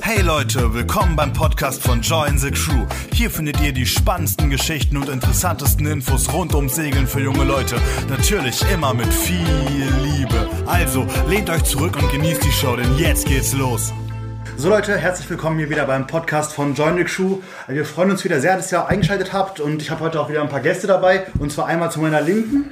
[0.00, 2.86] Hey Leute, willkommen beim Podcast von Join the Crew.
[3.12, 7.76] Hier findet ihr die spannendsten Geschichten und interessantesten Infos rund ums Segeln für junge Leute.
[8.08, 10.48] Natürlich immer mit viel Liebe.
[10.66, 13.92] Also lehnt euch zurück und genießt die Show, denn jetzt geht's los.
[14.56, 17.38] So Leute, herzlich willkommen hier wieder beim Podcast von Join the Crew.
[17.66, 20.40] Wir freuen uns wieder sehr, dass ihr eingeschaltet habt und ich habe heute auch wieder
[20.40, 21.26] ein paar Gäste dabei.
[21.40, 22.70] Und zwar einmal zu meiner Linken.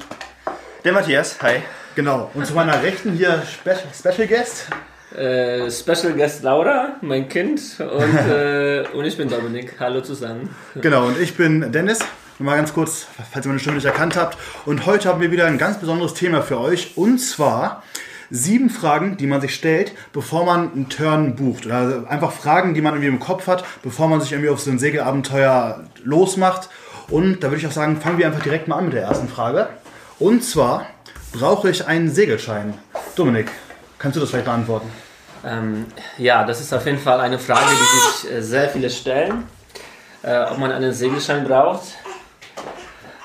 [0.84, 1.56] Der Matthias, hi.
[1.96, 2.30] Genau.
[2.34, 4.68] Und zu meiner Rechten hier Spe Special Guest.
[5.14, 9.74] Äh, Special Guest Laura, mein Kind, und, äh, und ich bin Dominik.
[9.78, 10.50] Hallo zusammen.
[10.80, 12.00] Genau, und ich bin Dennis.
[12.40, 14.36] Mal ganz kurz, falls ihr meine Stimme nicht erkannt habt.
[14.66, 16.96] Und heute haben wir wieder ein ganz besonderes Thema für euch.
[16.96, 17.84] Und zwar
[18.28, 21.64] sieben Fragen, die man sich stellt, bevor man einen Turn bucht.
[21.64, 24.72] Oder einfach Fragen, die man irgendwie im Kopf hat, bevor man sich irgendwie auf so
[24.72, 26.70] ein Segelabenteuer losmacht.
[27.08, 29.28] Und da würde ich auch sagen, fangen wir einfach direkt mal an mit der ersten
[29.28, 29.68] Frage.
[30.18, 30.86] Und zwar,
[31.32, 32.74] brauche ich einen Segelschein?
[33.14, 33.52] Dominik,
[34.00, 34.90] kannst du das vielleicht beantworten?
[35.44, 35.86] Ähm,
[36.18, 39.46] ja, das ist auf jeden Fall eine Frage, die sich äh, sehr viele stellen.
[40.24, 41.82] Äh, ob man einen Segelschein braucht.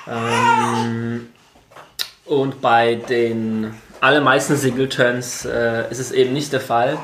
[0.05, 1.29] Ähm,
[2.25, 6.97] und bei den allermeisten Segelturns äh, ist es eben nicht der Fall.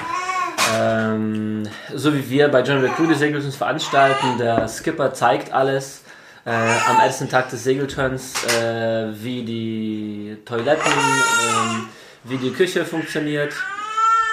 [0.74, 1.64] Ähm,
[1.94, 6.02] so wie wir bei General Crew die Segelturns veranstalten, der Skipper zeigt alles.
[6.46, 11.90] Äh, am ersten Tag des Segelturns, äh, wie die Toiletten, ähm,
[12.26, 13.54] wie die Küche funktioniert.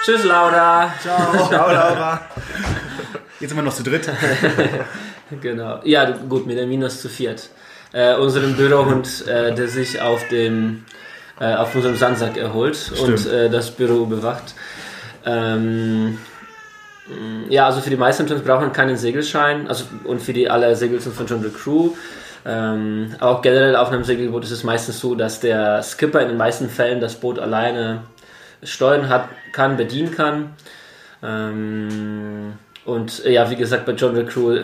[0.03, 0.93] Tschüss, Laura.
[1.01, 1.47] Ciao.
[1.47, 2.19] Ciao, Laura.
[3.39, 4.09] Jetzt sind wir noch zu dritt.
[5.41, 5.79] genau.
[5.85, 7.49] Ja, gut, mit der Minus zu viert.
[7.93, 10.83] Äh, unseren Bürohund, äh, der sich auf dem
[11.39, 13.01] äh, auf unserem Sandsack erholt Stimmt.
[13.01, 14.55] und äh, das Büro bewacht.
[15.25, 16.17] Ähm,
[17.47, 20.75] ja, also für die meisten Turns braucht man keinen Segelschein, also und für die alle
[20.75, 21.91] Segelturns von John the Crew.
[22.45, 26.37] Ähm, auch generell auf einem Segelboot ist es meistens so, dass der Skipper in den
[26.37, 28.03] meisten Fällen das Boot alleine
[28.65, 30.53] steuern hat, kann, bedienen kann.
[31.21, 32.53] Ähm,
[32.85, 34.63] und äh, ja, wie gesagt, bei John the Crew äh,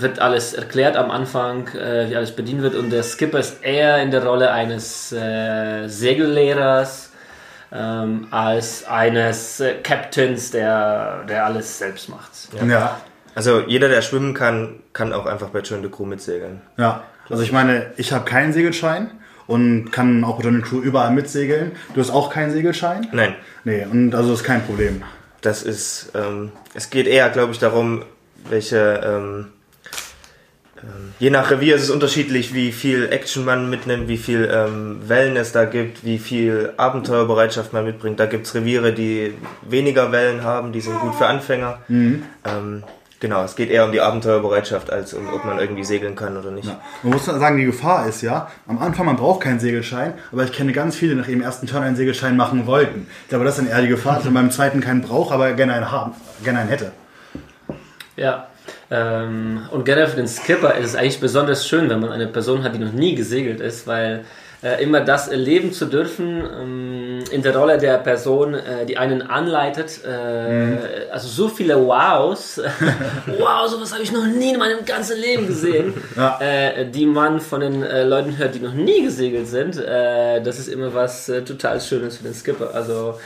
[0.00, 2.74] wird alles erklärt am Anfang, äh, wie alles bedient wird.
[2.74, 7.12] Und der Skipper ist eher in der Rolle eines äh, Segellehrers
[7.72, 12.30] ähm, als eines äh, Captains, der, der alles selbst macht.
[12.58, 12.66] Ja.
[12.66, 13.00] ja.
[13.36, 16.60] Also jeder, der schwimmen kann, kann auch einfach bei John the Crew mitsegeln.
[16.76, 19.10] Ja, also ich meine, ich habe keinen Segelschein
[19.46, 21.72] und kann auch John the Crew überall mitsegeln.
[21.94, 23.08] Du hast auch keinen Segelschein?
[23.12, 23.34] Nein.
[23.64, 25.02] Nee, und also ist kein Problem.
[25.40, 28.02] Das ist, ähm, es geht eher, glaube ich, darum,
[28.48, 29.46] welche, ähm,
[30.82, 35.00] ähm, je nach Revier ist es unterschiedlich, wie viel Action man mitnimmt, wie viel ähm,
[35.06, 38.18] Wellen es da gibt, wie viel Abenteuerbereitschaft man mitbringt.
[38.20, 41.80] Da gibt es Reviere, die weniger Wellen haben, die sind gut für Anfänger.
[41.88, 42.22] Mhm.
[42.44, 42.84] Ähm,
[43.20, 46.50] genau, es geht eher um die Abenteuerbereitschaft, als um, ob man irgendwie segeln kann oder
[46.50, 46.68] nicht.
[46.68, 46.80] Ja.
[47.02, 50.52] Man muss sagen, die Gefahr ist ja, am Anfang man braucht keinen Segelschein, aber ich
[50.52, 53.06] kenne ganz viele, die nach ihrem ersten Turn einen Segelschein machen wollten.
[53.24, 55.52] Ich glaube, das ist dann eher die Gefahr, dass man beim zweiten keinen braucht, aber
[55.52, 56.92] gerne einen haben, gerne einen hätte.
[58.16, 58.48] Ja.
[58.90, 62.62] Ähm, und generell für den Skipper ist es eigentlich besonders schön, wenn man eine Person
[62.62, 64.24] hat, die noch nie gesegelt ist, weil
[64.64, 69.20] äh, immer das erleben zu dürfen, ähm, in der Rolle der Person, äh, die einen
[69.20, 70.78] anleitet, äh, mhm.
[71.12, 72.58] also so viele Wows,
[73.26, 76.38] wow, sowas habe ich noch nie in meinem ganzen Leben gesehen, ja.
[76.40, 80.68] Äh, die man von den äh, Leuten hört, die noch nie gesegelt sind, das ist
[80.68, 82.74] immer was total Schönes für den Skipper.
[82.74, 83.18] Also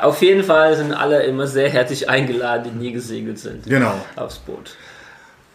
[0.00, 3.64] auf jeden Fall sind alle immer sehr herzlich eingeladen, die nie gesegelt sind.
[3.66, 3.94] Genau.
[4.16, 4.76] Aufs Boot.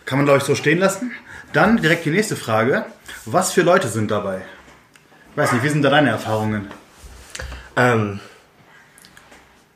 [0.05, 1.11] Kann man, glaube ich, so stehen lassen.
[1.53, 2.85] Dann direkt die nächste Frage.
[3.25, 4.41] Was für Leute sind dabei?
[5.39, 6.69] Ich weiß nicht, wie sind da deine Erfahrungen?
[7.77, 8.19] Ähm,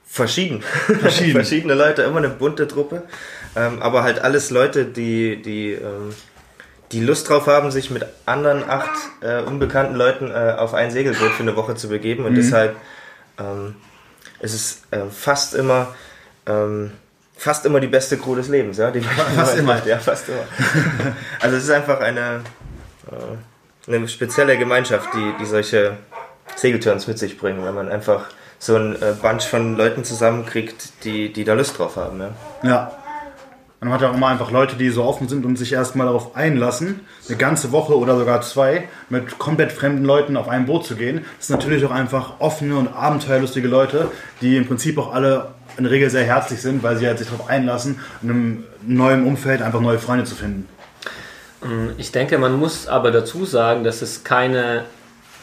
[0.05, 0.61] verschieden.
[0.61, 1.31] Verschieden.
[1.35, 3.03] Verschiedene Leute, immer eine bunte Truppe.
[3.55, 6.13] Ähm, aber halt alles Leute, die, die, ähm,
[6.91, 8.91] die Lust drauf haben, sich mit anderen acht
[9.21, 12.25] äh, unbekannten Leuten äh, auf ein Segelboot für eine Woche zu begeben.
[12.25, 12.37] Und mhm.
[12.37, 12.75] deshalb
[13.39, 13.77] ähm,
[14.39, 15.95] es ist äh, fast immer
[16.45, 16.91] ähm,
[17.37, 18.91] fast immer die beste Crew des Lebens, ja.
[18.91, 18.99] Die
[19.35, 19.81] fast immer.
[19.85, 20.43] Ja, fast immer.
[21.39, 22.41] also es ist einfach eine,
[23.09, 23.37] äh,
[23.87, 25.97] eine spezielle Gemeinschaft, die, die solche
[26.55, 28.25] Segelturns mit sich bringen, wenn man einfach
[28.59, 32.29] so ein äh, Bunch von Leuten zusammenkriegt, die, die da Lust drauf haben, ja.
[32.63, 32.91] Ja.
[33.81, 36.37] Man hat ja auch immer einfach Leute, die so offen sind und sich erstmal darauf
[36.37, 40.95] einlassen, eine ganze Woche oder sogar zwei mit komplett fremden Leuten auf ein Boot zu
[40.95, 41.25] gehen.
[41.37, 44.09] Das sind natürlich auch einfach offene und abenteuerlustige Leute,
[44.39, 47.27] die im Prinzip auch alle in der Regel sehr herzlich sind, weil sie halt sich
[47.27, 50.69] darauf einlassen, in einem neuen Umfeld einfach neue Freunde zu finden.
[51.97, 54.83] Ich denke, man muss aber dazu sagen, dass es keine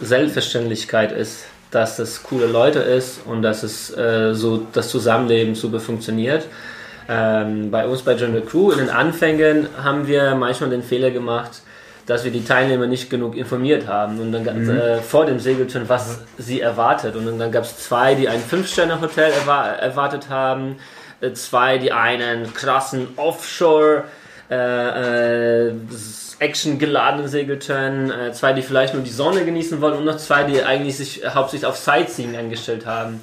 [0.01, 5.81] Selbstverständlichkeit ist, dass es coole Leute ist und dass es äh, so das Zusammenleben super
[5.81, 6.47] funktioniert.
[7.09, 11.63] Ähm, bei uns bei General Crew in den Anfängen haben wir manchmal den Fehler gemacht,
[12.07, 14.71] dass wir die Teilnehmer nicht genug informiert haben und dann mhm.
[14.71, 17.15] äh, vor dem Segelturn, was sie erwartet.
[17.15, 20.77] Und dann gab es zwei, die ein Fünf-Sterne-Hotel erwa erwartet haben,
[21.21, 24.05] äh, zwei, die einen krassen Offshore
[24.51, 25.75] äh, äh
[26.41, 30.63] actiongeladenen Segelturn, äh, zwei, die vielleicht nur die Sonne genießen wollen und noch zwei, die
[30.63, 33.21] eigentlich sich hauptsächlich auf Sightseeing eingestellt haben.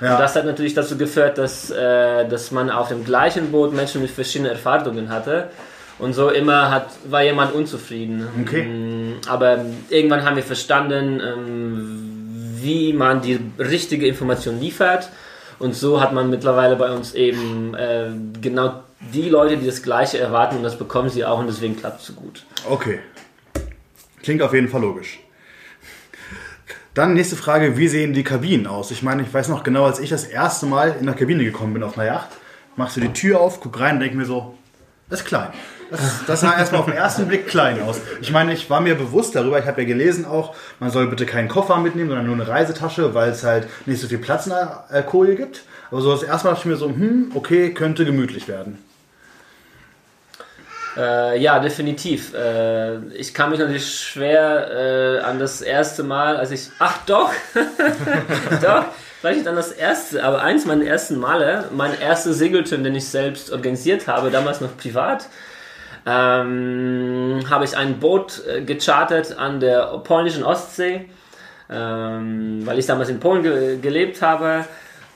[0.00, 0.12] Ja.
[0.12, 4.00] Und das hat natürlich dazu geführt, dass, äh, dass man auf dem gleichen Boot Menschen
[4.00, 5.50] mit verschiedenen Erfahrungen hatte.
[5.98, 8.26] Und so immer hat, war jemand unzufrieden.
[8.40, 8.62] Okay.
[8.62, 15.10] Mm, aber irgendwann haben wir verstanden, ähm, wie man die richtige Information liefert.
[15.58, 18.06] Und so hat man mittlerweile bei uns eben äh,
[18.40, 22.00] genau die Leute, die das Gleiche erwarten und das bekommen sie auch und deswegen klappt
[22.00, 22.44] es so gut.
[22.68, 23.00] Okay.
[24.22, 25.20] Klingt auf jeden Fall logisch.
[26.92, 28.90] Dann nächste Frage, wie sehen die Kabinen aus?
[28.90, 31.72] Ich meine, ich weiß noch genau, als ich das erste Mal in der Kabine gekommen
[31.72, 32.30] bin auf einer Yacht,
[32.76, 34.58] machst du die Tür auf, guck rein und denk mir so,
[35.08, 35.48] das ist klein.
[35.90, 38.00] Das, das sah erstmal auf den ersten Blick klein aus.
[38.20, 41.26] Ich meine, ich war mir bewusst darüber, ich habe ja gelesen auch, man soll bitte
[41.26, 44.52] keinen Koffer mitnehmen, sondern nur eine Reisetasche, weil es halt nicht so viel Platz in
[44.52, 45.64] der äh, Koje gibt.
[45.90, 48.78] Aber so das erste Mal dachte ich mir so, hm, okay, könnte gemütlich werden.
[50.96, 52.34] Äh, ja, definitiv.
[52.34, 56.68] Äh, ich kann mich natürlich schwer äh, an das erste Mal, als ich.
[56.78, 57.32] Ach doch!
[58.62, 58.84] doch!
[59.20, 63.52] Vielleicht an das erste, aber eins meiner ersten Male, mein erster Segelturn, den ich selbst
[63.52, 65.26] organisiert habe, damals noch privat,
[66.06, 71.10] ähm, habe ich ein Boot äh, gechartert an der polnischen Ostsee,
[71.68, 74.64] ähm, weil ich damals in Polen ge gelebt habe.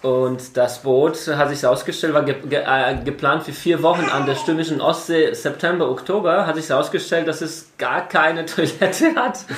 [0.04, 4.26] Und das Boot, hat sich herausgestellt, war ge ge äh, geplant für vier Wochen an
[4.26, 9.38] der stürmischen Ostsee, September, Oktober, hat sich herausgestellt, dass es gar keine Toilette hat.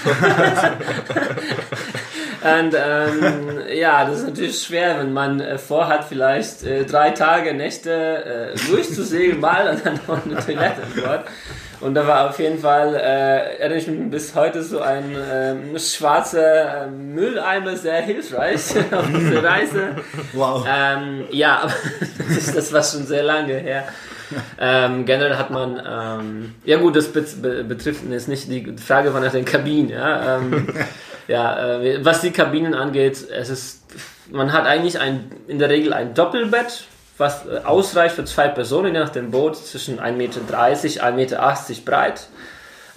[2.43, 7.53] Und ähm, ja, das ist natürlich schwer, wenn man äh, vorhat, vielleicht äh, drei Tage,
[7.53, 11.25] Nächte äh, durchzusegeln, mal und dann noch eine Toilette Bord.
[11.81, 15.79] Und da war auf jeden Fall, äh, erinnere ich mich bis heute so ein ähm,
[15.79, 19.97] schwarzer äh, Mülleimer sehr hilfreich auf dieser Reise.
[20.33, 20.67] Wow.
[20.69, 21.75] Ähm, ja, aber
[22.55, 23.85] das, war schon sehr lange her.
[24.59, 29.33] Ähm, generell hat man, ähm, ja gut, das betrifft jetzt nicht die Frage von nach
[29.33, 29.91] den Kabinen.
[29.91, 30.69] Ja, ähm,
[31.29, 33.83] ja äh, was die Kabinen angeht, es ist,
[34.31, 36.87] man hat eigentlich ein, in der Regel ein Doppelbett
[37.19, 41.83] was äh, ausreicht für zwei Personen, je nach dem Boot, zwischen 1,30 Meter, 1,80 Meter
[41.85, 42.29] breit.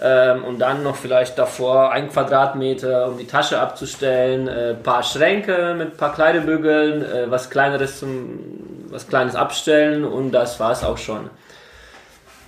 [0.02, 5.74] Ähm, und dann noch vielleicht davor ein Quadratmeter, um die Tasche abzustellen, äh, paar Schränke
[5.76, 8.38] mit ein paar Kleidebügeln, äh, was kleineres zum
[8.90, 11.30] was kleines abstellen und das war es auch schon.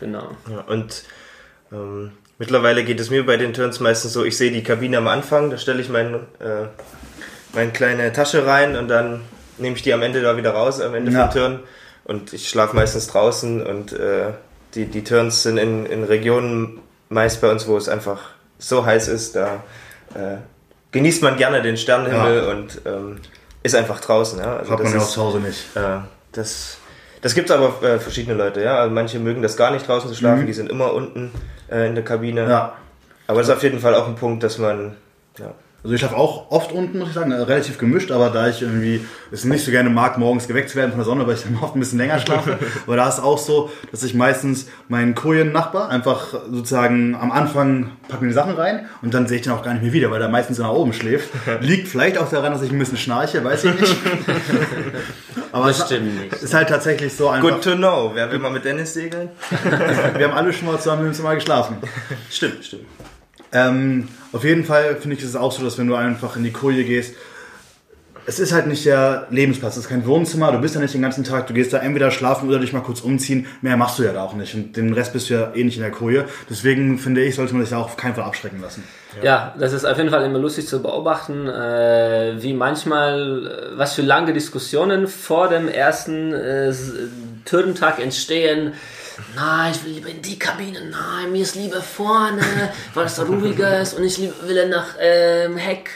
[0.01, 0.31] Genau.
[0.51, 1.05] Ja, und
[1.71, 5.09] ähm, mittlerweile geht es mir bei den Turns meistens so, ich sehe die Kabine am
[5.09, 6.67] Anfang, da stelle ich mein, äh,
[7.55, 9.21] meine kleine Tasche rein und dann
[9.63, 11.29] nehme ich die am Ende da wieder raus, am Ende ja.
[11.29, 11.61] vom Turn.
[12.05, 14.33] Und ich schlafe meistens draußen und äh,
[14.75, 18.21] die, die Turns sind in, in Regionen meist bei uns, wo es einfach
[18.59, 19.63] so heiß ist, da
[20.15, 20.39] äh,
[20.91, 22.51] genießt man gerne den Sternenhimmel ja.
[22.51, 23.21] und ähm,
[23.63, 24.39] ist einfach draußen.
[24.39, 24.57] Ja?
[24.57, 25.77] Also Hat man ja auch zu Hause nicht.
[25.77, 25.99] Äh,
[26.33, 26.79] das
[27.23, 28.63] das gibt es aber äh, verschiedene Leute.
[28.63, 28.79] Ja?
[28.79, 30.47] Also manche mögen das gar nicht draußen zu schlafen, mhm.
[30.47, 31.31] die sind immer unten
[31.71, 32.49] äh, in der Kabine.
[32.49, 32.77] Ja.
[33.29, 34.97] Aber das ist auf jeden Fall auch ein Punkt, dass man
[35.39, 38.63] ja, also ich schlafe auch oft unten, muss ich sagen, relativ gemischt, aber da ich
[38.63, 41.43] irgendwie es nicht so gerne mag, morgens geweckt zu werden von der Sonne, weil ich
[41.43, 42.59] dann oft ein bisschen länger schlafe.
[42.87, 48.29] aber da ist auch so, dass ich meistens meinen Kojen-Nachbar einfach sozusagen am Anfang packen
[48.29, 50.29] die Sachen rein und dann sehe ich den auch gar nicht mehr wieder, weil der
[50.29, 51.31] meistens nach oben schläft.
[51.61, 53.97] Liegt vielleicht auch daran, dass ich ein bisschen schnarche, weiß ich nicht.
[55.51, 56.33] aber das stimmt nicht.
[56.35, 57.51] Ist halt tatsächlich so einfach.
[57.51, 58.13] Good to know.
[58.15, 59.31] Wer will mal mit Dennis segeln?
[60.17, 61.79] Wir haben alle schon mal zusammen im Zimmer geschlafen.
[62.31, 62.87] Stimmt, stimmt.
[63.53, 66.53] Ähm, auf jeden Fall finde ich es auch so, dass wenn du einfach in die
[66.53, 67.15] Koje gehst,
[68.25, 71.03] es ist halt nicht der Lebensplatz, es ist kein Wohnzimmer, du bist ja nicht den
[71.03, 74.05] ganzen Tag, du gehst da entweder schlafen oder dich mal kurz umziehen, mehr machst du
[74.05, 76.25] ja da auch nicht und den Rest bist du ja eh nicht in der Koje.
[76.49, 78.85] Deswegen finde ich, sollte man sich da auch auf keinen Fall abschrecken lassen.
[79.17, 83.79] Ja, ja das ist auf jeden Fall immer lustig zu beobachten, äh, wie manchmal, äh,
[83.79, 86.33] was für lange Diskussionen vor dem ersten
[87.45, 88.75] Türentag entstehen,
[89.35, 92.43] nein, ich will lieber in die Kabine, nein, mir ist lieber vorne,
[92.95, 95.91] weil es da ruhiger ist und ich will nach ähm, Heck,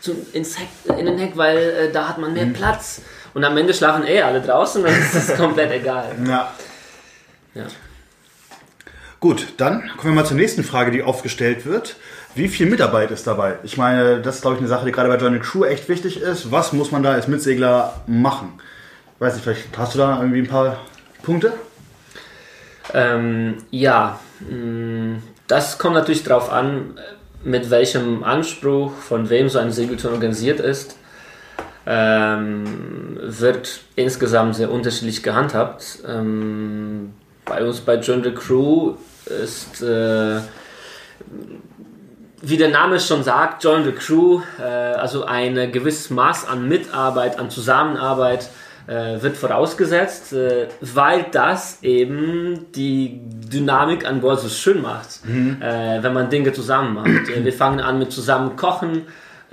[0.00, 2.52] zum, ins Heck, in den Heck, weil äh, da hat man mehr mhm.
[2.52, 3.02] Platz.
[3.34, 6.16] Und am Ende schlafen eh alle draußen und es ist komplett egal.
[6.26, 6.52] Ja.
[7.54, 7.66] ja.
[9.20, 11.96] Gut, dann kommen wir mal zur nächsten Frage, die oft gestellt wird.
[12.34, 13.58] Wie viel Mitarbeit ist dabei?
[13.64, 16.20] Ich meine, das ist, glaube ich, eine Sache, die gerade bei Journey Crew echt wichtig
[16.20, 16.52] ist.
[16.52, 18.60] Was muss man da als Mitsegler machen?
[19.18, 20.78] Weiß nicht, vielleicht hast du da irgendwie ein paar
[21.22, 21.52] Punkte?
[22.94, 26.98] Ähm, ja, mm, das kommt natürlich darauf an,
[27.44, 30.96] mit welchem Anspruch, von wem so ein Segelturn organisiert ist.
[31.86, 36.00] Ähm, wird insgesamt sehr unterschiedlich gehandhabt.
[36.06, 38.94] Ähm, bei uns bei John the Crew
[39.24, 40.40] ist äh,
[42.40, 47.38] wie der Name schon sagt, Join the Crew, äh, also ein gewisses Maß an Mitarbeit,
[47.38, 48.48] an Zusammenarbeit
[48.88, 55.60] äh, wird vorausgesetzt, äh, weil das eben die Dynamik an Bord so schön macht, mhm.
[55.60, 57.28] äh, wenn man Dinge zusammen macht.
[57.28, 59.02] Äh, wir fangen an mit zusammen kochen,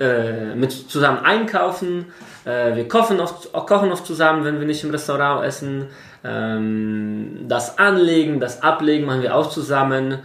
[0.00, 2.06] äh, mit zusammen einkaufen,
[2.44, 5.86] wir kochen oft, kochen oft zusammen, wenn wir nicht im Restaurant essen.
[6.22, 10.18] Ähm, das Anlegen, das Ablegen machen wir auch zusammen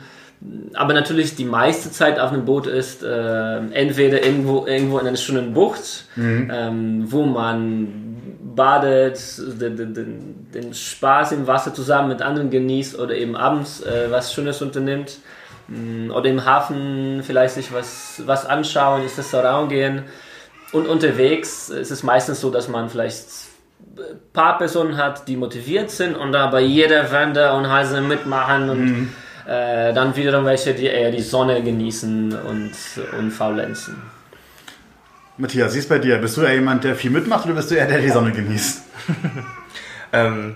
[0.74, 5.18] aber natürlich die meiste Zeit auf einem Boot ist äh, entweder irgendwo, irgendwo in einer
[5.18, 6.51] schönen Bucht, mhm.
[6.51, 8.11] ähm, wo man
[8.55, 9.20] badet,
[9.60, 14.34] den, den, den, Spaß im Wasser zusammen mit anderen genießt oder eben abends äh, was
[14.34, 15.20] Schönes unternimmt
[15.67, 20.03] mm, oder im Hafen vielleicht sich was, was anschauen, ins Restaurant gehen
[20.72, 23.27] und unterwegs ist es meistens so, dass man vielleicht
[23.98, 28.70] ein paar Personen hat, die motiviert sind und da bei jeder Wende und Hase mitmachen
[28.70, 29.13] und mhm
[29.46, 32.72] äh, dann wiederum welche, die eher die Sonne genießen und,
[33.17, 34.01] und faulenzen.
[35.41, 36.19] Matthias, wie ist bei dir?
[36.19, 38.31] Bist du eher jemand, der viel mitmacht oder bist du eher der, der die Sonne
[38.31, 38.83] genießt?
[40.13, 40.55] ähm,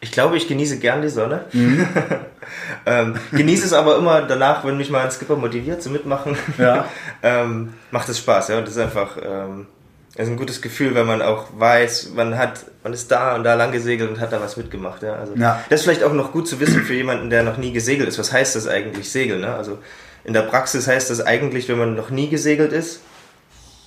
[0.00, 1.46] ich glaube, ich genieße gern die Sonne.
[1.52, 1.88] Mhm.
[2.86, 6.36] ähm, genieße es aber immer danach, wenn mich mal ein Skipper motiviert zu mitmachen.
[6.58, 6.84] Ja.
[7.22, 8.58] ähm, macht es Spaß, ja.
[8.58, 9.66] Und das ist einfach ähm,
[10.14, 13.44] das ist ein gutes Gefühl, wenn man auch weiß, man hat, man ist da und
[13.44, 15.02] da lang gesegelt und hat da was mitgemacht.
[15.02, 15.14] Ja?
[15.14, 15.64] Also ja.
[15.70, 18.18] Das ist vielleicht auch noch gut zu wissen für jemanden, der noch nie gesegelt ist.
[18.18, 19.40] Was heißt das eigentlich, Segeln?
[19.40, 19.54] Ne?
[19.54, 19.78] Also
[20.24, 23.00] in der Praxis heißt das eigentlich, wenn man noch nie gesegelt ist,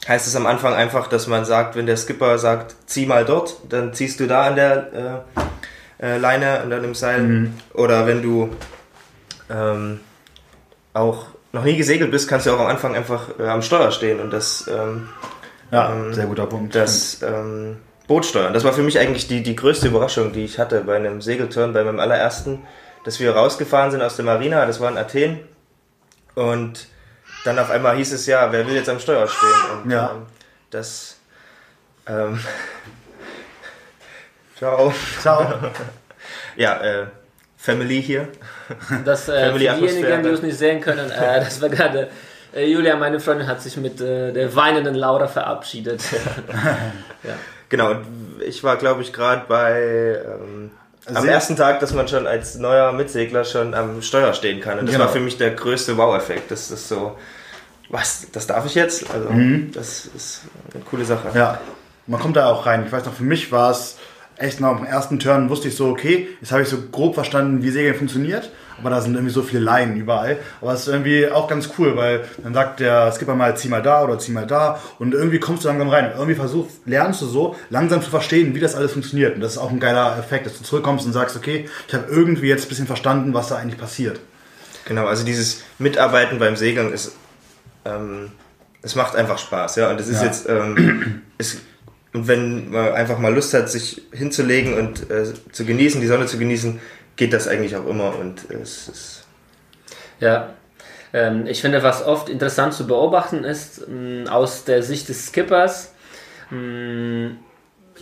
[0.08, 3.58] heißt es am Anfang einfach, dass man sagt, wenn der Skipper sagt, zieh mal dort,
[3.70, 5.24] dann ziehst du da an der
[6.00, 7.22] äh, äh, Leine und an dem Seil.
[7.22, 7.54] Mhm.
[7.74, 8.50] Oder wenn du
[9.50, 10.00] ähm,
[10.94, 14.20] auch noch nie gesegelt bist, kannst du auch am Anfang einfach äh, am Steuer stehen
[14.20, 15.10] und das ähm,
[15.72, 16.76] ja, ähm, sehr guter Punkt.
[16.76, 17.78] Das ähm,
[18.08, 18.54] Bootsteuern.
[18.54, 21.74] Das war für mich eigentlich die, die größte Überraschung, die ich hatte bei einem Segelturn,
[21.74, 22.64] bei meinem allerersten,
[23.06, 25.40] dass wir rausgefahren sind aus der Marina, das war in Athen.
[26.36, 26.88] Und
[27.46, 29.84] dann auf einmal hieß es ja, wer will jetzt am Steuer stehen?
[29.84, 30.12] Und ja.
[30.12, 30.26] Ähm,
[30.70, 31.18] das.
[32.08, 32.40] Ähm,
[34.58, 34.94] ciao.
[35.20, 35.54] Ciao.
[36.56, 37.06] ja, äh,
[37.58, 38.28] Family hier.
[39.06, 42.10] Das äh, für diejenigen, die uns nicht sehen können, äh, das war gerade
[42.54, 46.02] äh, Julia, meine Freundin, hat sich mit äh, der weinenden Laura verabschiedet.
[47.24, 47.36] ja.
[47.70, 47.96] Genau,
[48.46, 50.20] ich war, glaube ich, gerade bei.
[50.26, 50.72] Ähm,
[51.06, 54.80] am ersten Tag, dass man schon als neuer Mitsegler schon am Steuer stehen kann.
[54.80, 55.06] Und das genau.
[55.06, 56.52] war für mich der größte Wow-Effekt.
[56.52, 57.18] Das ist so,
[57.90, 59.10] was, das darf ich jetzt?
[59.12, 59.72] Also, mhm.
[59.74, 60.42] das ist
[60.74, 61.30] eine coole Sache.
[61.34, 61.60] Ja,
[62.08, 62.84] man kommt da auch rein.
[62.86, 63.98] Ich weiß noch, für mich war es
[64.38, 67.64] echt nach dem ersten Turn wusste ich so, okay, jetzt habe ich so grob verstanden,
[67.64, 68.50] wie Segeln funktioniert,
[68.82, 70.38] aber da sind irgendwie so viele Laien überall.
[70.60, 73.82] Aber es ist irgendwie auch ganz cool, weil dann sagt der Skipper mal, zieh mal
[73.82, 76.06] da oder zieh mal da und irgendwie kommst du langsam rein.
[76.06, 79.36] Und irgendwie versuch, lernst du so, langsam zu verstehen, wie das alles funktioniert.
[79.36, 82.06] Und das ist auch ein geiler Effekt, dass du zurückkommst und sagst, okay, ich habe
[82.10, 84.20] irgendwie jetzt ein bisschen verstanden, was da eigentlich passiert.
[84.86, 87.14] Genau, also dieses Mitarbeiten beim Segeln ist,
[87.86, 88.32] ähm,
[88.82, 89.92] es macht einfach Spaß, ja.
[89.92, 90.26] Und es ist ja.
[90.26, 91.62] jetzt, ähm, es
[92.14, 96.26] und wenn man einfach mal Lust hat, sich hinzulegen und äh, zu genießen, die Sonne
[96.26, 96.80] zu genießen,
[97.22, 99.26] geht das eigentlich auch immer und es ist.
[100.20, 100.56] Ja,
[101.14, 105.94] ähm, ich finde, was oft interessant zu beobachten ist, mm, aus der Sicht des Skippers,
[106.50, 107.28] mm,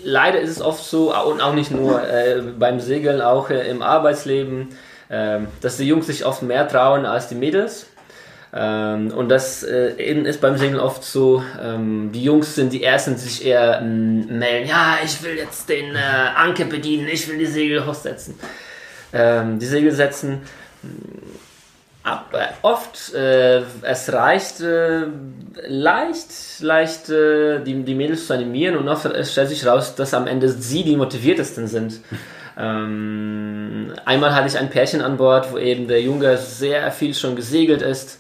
[0.06, 3.82] leider ist es oft so, und auch nicht nur äh, beim Segeln, auch äh, im
[3.82, 4.70] Arbeitsleben,
[5.10, 7.88] äh, dass die Jungs sich oft mehr trauen als die Mädels.
[8.54, 13.16] Ähm, und das äh, ist beim Segeln oft so, ähm, die Jungs sind die Ersten,
[13.16, 17.46] die sich eher ähm, melden, ja, ich will jetzt den Anker bedienen, ich will die
[17.46, 18.40] Segel hochsetzen,
[19.14, 20.42] ähm, die Segel setzen.
[22.04, 25.06] Aber oft, äh, es reicht äh,
[25.68, 30.26] leicht, leicht äh, die, die Mädels zu animieren und oft stellt sich raus, dass am
[30.26, 32.00] Ende sie die motiviertesten sind.
[32.62, 37.38] Ähm, einmal hatte ich ein Pärchen an Bord, wo eben der Junge sehr viel schon
[37.38, 38.20] gesegelt ist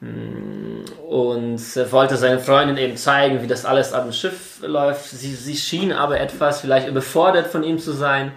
[0.00, 1.58] und
[1.90, 5.10] wollte seine Freundin eben zeigen, wie das alles am Schiff läuft.
[5.10, 8.30] Sie, sie schien aber etwas vielleicht überfordert von ihm zu sein,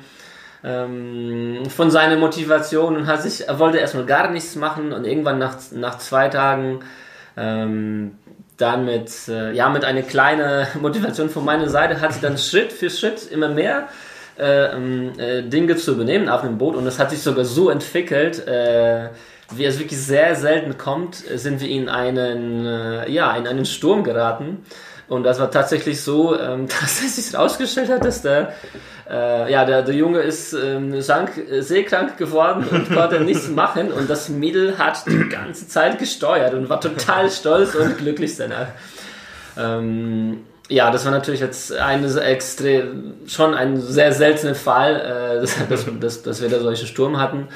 [0.63, 5.37] ähm, von seiner Motivation und hat sich, er wollte erstmal gar nichts machen und irgendwann
[5.37, 6.79] nach, nach zwei Tagen
[7.35, 8.17] ähm,
[8.57, 12.71] dann mit, äh, ja, mit einer kleinen Motivation von meiner Seite hat sie dann Schritt
[12.71, 13.89] für Schritt immer mehr
[14.39, 17.69] äh, ähm, äh, Dinge zu übernehmen auf dem Boot und es hat sich sogar so
[17.69, 19.09] entwickelt, äh,
[19.51, 24.03] wie es wirklich sehr selten kommt, sind wir in einen, äh, ja, in einen Sturm
[24.03, 24.65] geraten.
[25.13, 28.53] Und das war tatsächlich so, ähm, dass es sich herausgestellt hat, dass der,
[29.07, 33.91] äh, ja, der, der Junge ist ähm, sank, äh, seekrank geworden und konnte nichts machen.
[33.91, 38.69] Und das Mädel hat die ganze Zeit gesteuert und war total stolz und glücklich danach.
[39.55, 45.67] Ähm, ja, das war natürlich jetzt eine extrem, schon ein sehr seltener Fall, äh, dass,
[45.69, 47.49] dass, dass, dass wir da solche Sturm hatten.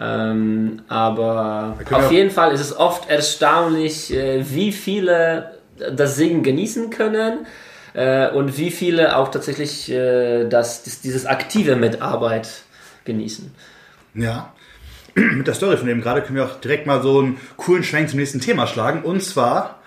[0.00, 6.90] Ähm, aber auf jeden Fall ist es oft erstaunlich, äh, wie viele das Segeln genießen
[6.90, 7.46] können
[7.94, 12.62] äh, und wie viele auch tatsächlich äh, das, das, dieses aktive Mitarbeit
[13.04, 13.52] genießen.
[14.14, 14.52] Ja.
[15.14, 18.10] Mit der Story von eben gerade können wir auch direkt mal so einen coolen Schwenk
[18.10, 19.02] zum nächsten Thema schlagen.
[19.02, 19.80] Und zwar,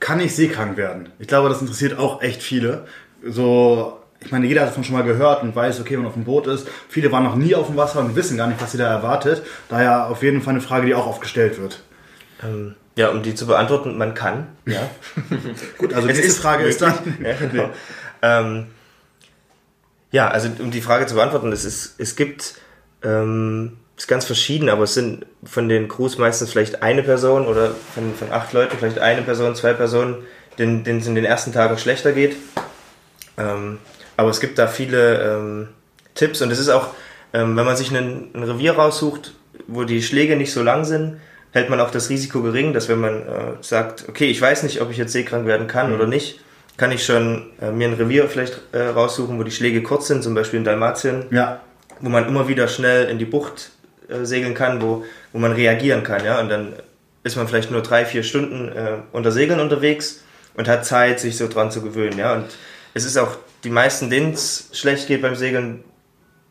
[0.00, 1.10] kann ich seekrank werden?
[1.18, 2.86] Ich glaube, das interessiert auch echt viele.
[3.22, 6.14] So, ich meine, jeder hat davon schon mal gehört und weiß, okay, wenn man auf
[6.14, 6.66] dem Boot ist.
[6.88, 9.42] Viele waren noch nie auf dem Wasser und wissen gar nicht, was sie da erwartet.
[9.68, 11.82] Daher auf jeden Fall eine Frage, die auch oft gestellt wird.
[12.42, 14.48] Ähm, ja, um die zu beantworten, man kann.
[14.64, 14.90] Ja.
[15.78, 16.94] Gut, also die Es nächste ist Frage ist dann.
[17.22, 17.70] Ja, genau.
[18.22, 18.66] ähm,
[20.10, 22.54] ja, also um die Frage zu beantworten, es, ist, es gibt,
[23.02, 27.46] ähm, es ist ganz verschieden, aber es sind von den Crews meistens vielleicht eine Person
[27.46, 30.16] oder von, von acht Leuten vielleicht eine Person, zwei Personen,
[30.58, 32.36] denen denen es in den ersten Tagen schlechter geht.
[33.36, 33.78] Ähm,
[34.16, 35.68] aber es gibt da viele ähm,
[36.14, 36.94] Tipps und es ist auch,
[37.34, 39.34] ähm, wenn man sich ein Revier raussucht,
[39.66, 41.18] wo die Schläge nicht so lang sind,
[41.52, 43.24] hält man auch das Risiko gering, dass wenn man äh,
[43.60, 46.40] sagt, okay, ich weiß nicht, ob ich jetzt seekrank werden kann oder nicht,
[46.76, 50.22] kann ich schon äh, mir ein Revier vielleicht äh, raussuchen, wo die Schläge kurz sind,
[50.22, 51.60] zum Beispiel in Dalmatien, Ja,
[52.00, 53.70] wo man immer wieder schnell in die Bucht
[54.08, 56.74] äh, segeln kann, wo, wo man reagieren kann, ja, und dann
[57.24, 60.22] ist man vielleicht nur drei, vier Stunden äh, unter Segeln unterwegs
[60.54, 62.44] und hat Zeit, sich so dran zu gewöhnen, ja, und
[62.94, 65.82] es ist auch, die meisten, denen es schlecht geht beim Segeln,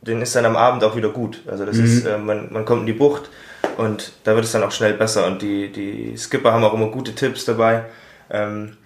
[0.01, 2.81] denen ist dann am Abend auch wieder gut, also das ist, äh, man, man kommt
[2.81, 3.29] in die Bucht
[3.77, 6.87] und da wird es dann auch schnell besser und die, die Skipper haben auch immer
[6.87, 7.85] gute Tipps dabei,
[8.29, 8.77] ähm,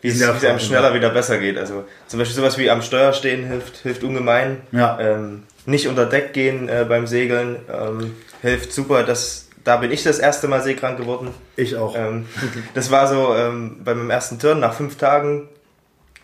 [0.00, 1.56] wie es, ja einem schneller wieder besser geht.
[1.56, 4.60] Also zum Beispiel sowas wie am Steuer stehen hilft, hilft ungemein.
[4.72, 4.98] Ja.
[5.00, 9.02] Ähm, nicht unter Deck gehen äh, beim Segeln ähm, hilft super.
[9.02, 11.30] Das, da bin ich das erste Mal seekrank geworden.
[11.56, 11.96] ich auch.
[11.96, 12.26] Ähm,
[12.74, 15.48] das war so ähm, bei meinem ersten Turn nach fünf Tagen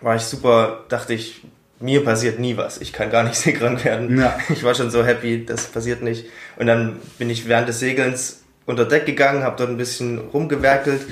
[0.03, 1.43] war ich super, dachte ich,
[1.81, 2.81] mir passiert nie was.
[2.81, 4.19] Ich kann gar nicht seekrank werden.
[4.19, 4.39] Ja.
[4.51, 6.27] Ich war schon so happy, das passiert nicht.
[6.57, 11.03] Und dann bin ich während des Segelns unter Deck gegangen, habe dort ein bisschen rumgewerkelt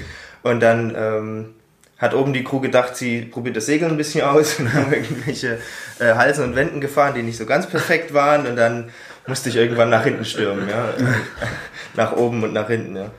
[0.42, 1.54] und dann ähm,
[1.96, 5.58] hat oben die Crew gedacht, sie probiert das Segeln ein bisschen aus und haben irgendwelche
[5.98, 8.90] äh, Halsen und Wänden gefahren, die nicht so ganz perfekt waren und dann
[9.26, 10.94] musste ich irgendwann nach hinten stürmen, ja.
[11.94, 13.11] nach oben und nach hinten, ja.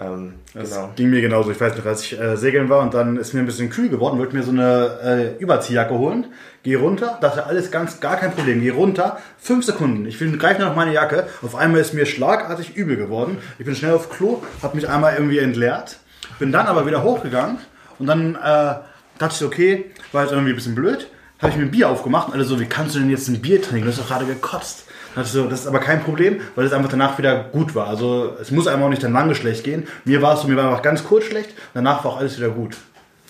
[0.00, 0.92] Ähm, Das genau.
[0.96, 1.50] ging mir genauso.
[1.50, 3.88] Ich weiß noch, als ich äh, segeln war und dann ist mir ein bisschen kühl
[3.88, 4.98] geworden, wollte mir so eine
[5.38, 6.26] äh, Überziehjacke holen.
[6.64, 8.60] Geh runter, dachte alles ganz, gar kein Problem.
[8.60, 10.06] Geh runter, fünf Sekunden.
[10.06, 11.26] Ich will greife noch meine Jacke.
[11.42, 13.38] Auf einmal ist mir schlagartig übel geworden.
[13.58, 15.98] Ich bin schnell auf Klo, habe mich einmal irgendwie entleert,
[16.38, 17.58] bin dann aber wieder hochgegangen
[17.98, 18.74] und dann äh,
[19.18, 21.08] dachte ich, okay, war jetzt irgendwie ein bisschen blöd.
[21.40, 23.42] Habe ich mir ein Bier aufgemacht und alle so, wie kannst du denn jetzt ein
[23.42, 23.84] Bier trinken?
[23.84, 24.86] Du hast doch gerade gekotzt.
[25.14, 27.74] Dann dachte ich so, das ist aber kein Problem, weil es einfach danach wieder gut
[27.74, 27.86] war.
[27.86, 29.86] Also es muss einem auch nicht dann lange schlecht gehen.
[30.04, 32.50] Mir war es so, mir war einfach ganz kurz schlecht, danach war auch alles wieder
[32.50, 32.76] gut.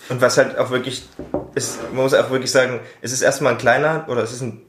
[0.09, 1.07] Und was halt auch wirklich
[1.55, 4.61] ist, man muss auch wirklich sagen, es ist erstmal ein kleiner oder es ist ein,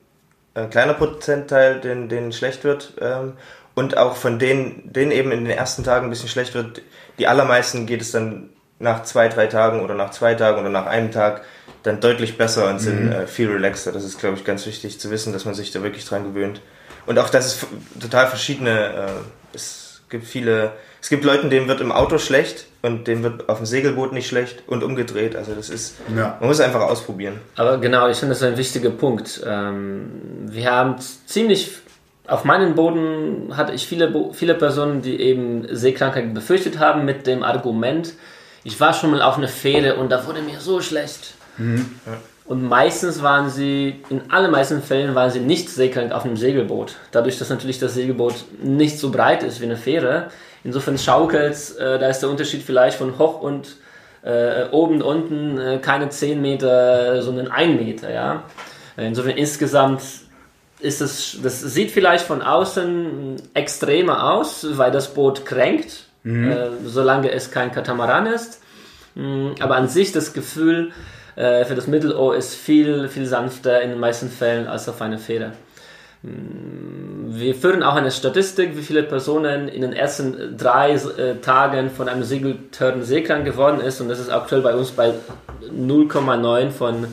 [0.55, 2.95] ein kleiner Prozentteil, den, den schlecht wird.
[3.01, 3.35] Ähm,
[3.75, 6.81] und auch von denen, denen eben in den ersten Tagen ein bisschen schlecht wird,
[7.19, 10.87] die allermeisten geht es dann nach zwei, drei Tagen oder nach zwei Tagen oder nach
[10.87, 11.43] einem Tag
[11.83, 13.93] dann deutlich besser und sind äh, viel relaxter.
[13.93, 16.61] Das ist, glaube ich, ganz wichtig zu wissen, dass man sich da wirklich dran gewöhnt.
[17.07, 17.69] Und auch, dass es f-
[18.01, 19.07] total verschiedene, äh,
[19.55, 23.59] es gibt viele, es gibt Leuten, denen wird im Auto schlecht und denen wird auf
[23.59, 25.37] dem Segelboot nicht schlecht und umgedreht.
[25.37, 26.37] Also das ist, Ja.
[26.41, 27.41] man muss es einfach ausprobieren.
[27.57, 29.41] Aber genau, ich finde das ein wichtiger Punkt.
[29.47, 30.11] Ähm,
[30.47, 31.71] wir haben ziemlich,
[32.27, 37.43] auf meinem Boden hatte ich viele, viele Personen, die eben Seekrankheit befürchtet haben mit dem
[37.45, 38.13] Argument,
[38.65, 41.35] ich war schon mal auf einer Fähre und da wurde mir so schlecht.
[42.47, 46.95] Und meistens waren sie, in allermeisten Fällen waren sie nicht seekrank auf einem Segelboot.
[47.11, 50.29] Dadurch, dass natürlich das Segelboot nicht so breit ist wie eine Fähre.
[50.63, 53.77] Insofern schaukelt äh, da ist der Unterschied vielleicht von hoch und
[54.23, 58.45] äh, oben, unten äh, keine 10 Meter, sondern 1 Meter, ja.
[58.97, 60.03] Insofern insgesamt
[60.81, 67.31] ist es, das sieht vielleicht von außen extremer aus, weil das Boot kränkt, äh, solange
[67.31, 68.63] es kein Katamaran ist.
[69.15, 70.93] Mm, Aber an sich das Gefühl
[71.37, 75.19] äh, für das Mittelohr ist viel, viel sanfter in den meisten Fällen als auf einer
[75.19, 75.53] Feder.
[76.23, 81.91] Mm, Wir führen auch eine Statistik, wie viele Personen in den ersten drei äh, Tagen
[81.91, 85.13] von einem Segeltörn seekrank geworden ist und das ist aktuell bei uns bei
[85.71, 87.07] 0,9 von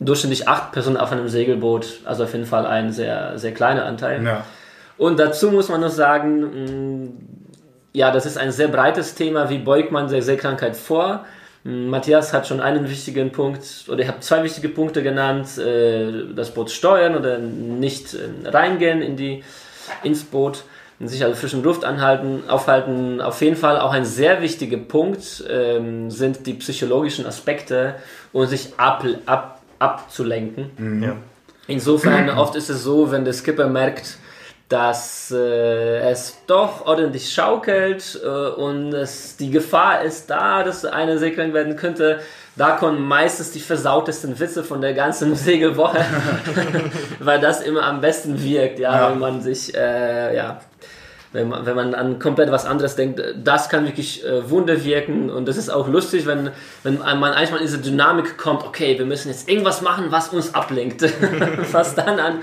[0.00, 4.24] durchschnittlich 8 Personen auf einem Segelboot, also auf jeden Fall ein sehr, sehr kleiner Anteil.
[4.24, 4.44] Ja.
[4.98, 7.08] Und dazu muss man noch sagen, mh,
[7.92, 9.48] ja, das ist ein sehr breites Thema.
[9.48, 11.24] Wie beugt man der Seekrankheit vor?
[11.64, 16.34] Mh, Matthias hat schon einen wichtigen Punkt, oder ich habe zwei wichtige Punkte genannt: äh,
[16.34, 19.44] das Boot steuern oder nicht äh, reingehen in die,
[20.02, 20.64] ins Boot,
[21.00, 23.20] sich also frischen Luft anhalten, aufhalten.
[23.20, 27.96] Auf jeden Fall auch ein sehr wichtiger Punkt ähm, sind die psychologischen Aspekte
[28.32, 31.02] und sich ab, ab, abzulenken.
[31.02, 31.16] Ja.
[31.68, 34.16] Insofern, oft ist es so, wenn der Skipper merkt,
[34.72, 41.18] dass äh, es doch ordentlich schaukelt äh, und es, die Gefahr ist da, dass eine
[41.18, 42.20] Seglerin werden könnte.
[42.56, 46.02] Da kommen meistens die versautesten Witze von der ganzen Segelwoche,
[47.20, 49.10] weil das immer am besten wirkt, ja, Ja.
[49.10, 50.60] wenn man sich, äh, ja,
[51.32, 55.30] wenn man, wenn man an komplett was anderes denkt, das kann wirklich äh, Wunder wirken
[55.30, 56.50] und das ist auch lustig, wenn,
[56.82, 60.54] wenn man manchmal in diese Dynamik kommt, okay, wir müssen jetzt irgendwas machen, was uns
[60.54, 61.02] ablenkt,
[61.72, 62.34] was dann an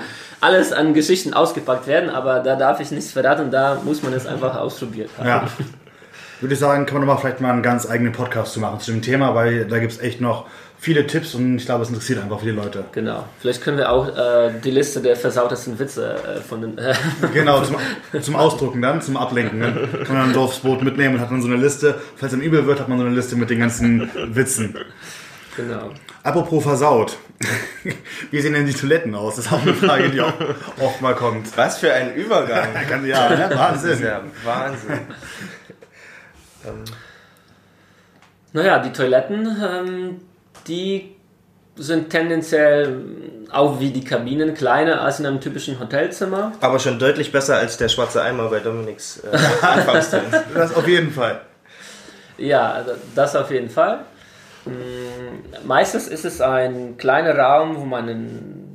[0.41, 4.25] alles an Geschichten ausgepackt werden, aber da darf ich nichts verraten, da muss man es
[4.25, 5.27] einfach ausprobiert haben.
[5.27, 5.47] Ja.
[6.41, 8.91] Würde ich sagen, kann man nochmal vielleicht mal einen ganz eigenen Podcast zu machen zu
[8.91, 10.45] dem Thema, weil da gibt es echt noch
[10.79, 12.85] viele Tipps und ich glaube, es interessiert einfach viele Leute.
[12.93, 13.25] Genau.
[13.39, 16.77] Vielleicht können wir auch äh, die Liste der versautesten Witze äh, von den.
[16.77, 16.93] Äh,
[17.33, 17.75] Genau, zum,
[18.21, 19.59] zum Ausdrucken dann, zum Ablenken.
[19.61, 21.99] Dann kann man dann so aufs Boot mitnehmen und hat dann so eine Liste.
[22.15, 24.75] Falls einem übel wird, hat man so eine Liste mit den ganzen Witzen.
[25.55, 25.91] genau.
[26.23, 27.17] Apropos versaut.
[28.31, 29.37] Wie sehen denn die Toiletten aus?
[29.37, 30.33] Das ist auch eine Frage, die auch
[30.81, 31.55] oft mal kommt.
[31.57, 32.67] Was für ein Übergang.
[33.05, 33.49] Ja, ja ne?
[33.49, 34.03] Das ist Wahnsinn.
[34.05, 34.99] ja Wahnsinn.
[38.51, 40.21] Naja, die Toiletten, ähm,
[40.69, 41.15] die
[41.75, 43.01] sind tendenziell
[43.51, 46.51] auch wie die Kabinen kleiner als in einem typischen Hotelzimmer.
[46.61, 49.37] Aber schon deutlich besser als der schwarze Eimer bei Dominiks äh.
[50.53, 51.41] Das auf jeden Fall.
[52.37, 53.99] Ja, also das auf jeden Fall.
[54.65, 58.69] Mm, Meistens ist es ein kleiner Raum, wo man ein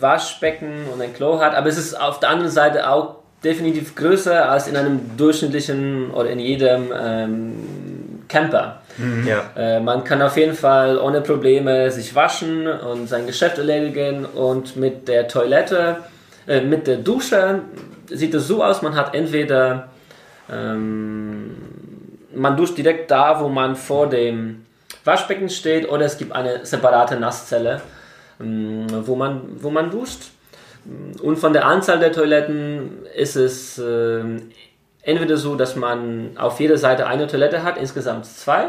[0.00, 4.50] Waschbecken und ein Klo hat, aber es ist auf der anderen Seite auch definitiv größer
[4.50, 8.82] als in einem durchschnittlichen oder in jedem ähm, Camper.
[9.26, 9.50] Ja.
[9.56, 14.76] Äh, man kann auf jeden Fall ohne Probleme sich waschen und sein Geschäft erledigen und
[14.76, 15.96] mit der Toilette,
[16.46, 17.60] äh, mit der Dusche
[18.08, 19.88] sieht es so aus, man hat entweder
[20.52, 21.56] ähm,
[22.34, 24.66] man duscht direkt da, wo man vor dem
[25.04, 27.80] Waschbecken steht oder es gibt eine separate Nasszelle,
[28.40, 30.30] ähm, wo man, wo man duscht.
[31.22, 34.50] Und von der Anzahl der Toiletten ist es ähm,
[35.02, 38.68] entweder so, dass man auf jeder Seite eine Toilette hat, insgesamt zwei,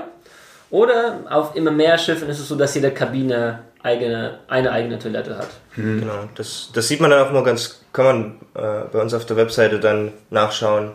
[0.75, 5.37] oder auf immer mehr Schiffen ist es so, dass jede Kabine eigene, eine eigene Toilette
[5.37, 5.47] hat.
[5.75, 9.25] Genau, das, das sieht man dann auch mal ganz, kann man äh, bei uns auf
[9.25, 10.91] der Webseite dann nachschauen.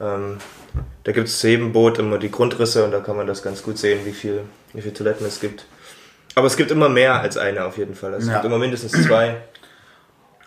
[0.00, 0.38] Ähm,
[1.04, 3.62] da gibt es zu jedem Boot immer die Grundrisse und da kann man das ganz
[3.62, 4.42] gut sehen, wie viel,
[4.74, 5.64] wie viele Toiletten es gibt.
[6.36, 8.14] Aber es gibt immer mehr als eine auf jeden Fall.
[8.14, 8.34] Es Ja.
[8.34, 9.36] gibt immer mindestens zwei.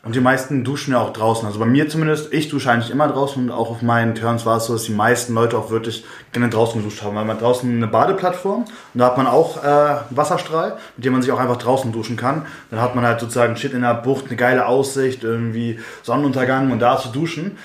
[0.06, 1.48] Und die meisten duschen ja auch draußen.
[1.48, 4.58] Also bei mir zumindest, ich dusche eigentlich immer draußen und auch auf meinen Turns war
[4.58, 7.16] es so, dass die meisten Leute auch wirklich gerne draußen geduscht haben.
[7.16, 11.22] Weil man draußen eine Badeplattform und da hat man auch äh, Wasserstrahl, mit dem man
[11.22, 12.46] sich auch einfach draußen duschen kann.
[12.70, 16.80] Dann hat man halt sozusagen shit in der Bucht, eine geile Aussicht, irgendwie Sonnenuntergang und
[16.80, 17.58] da zu duschen.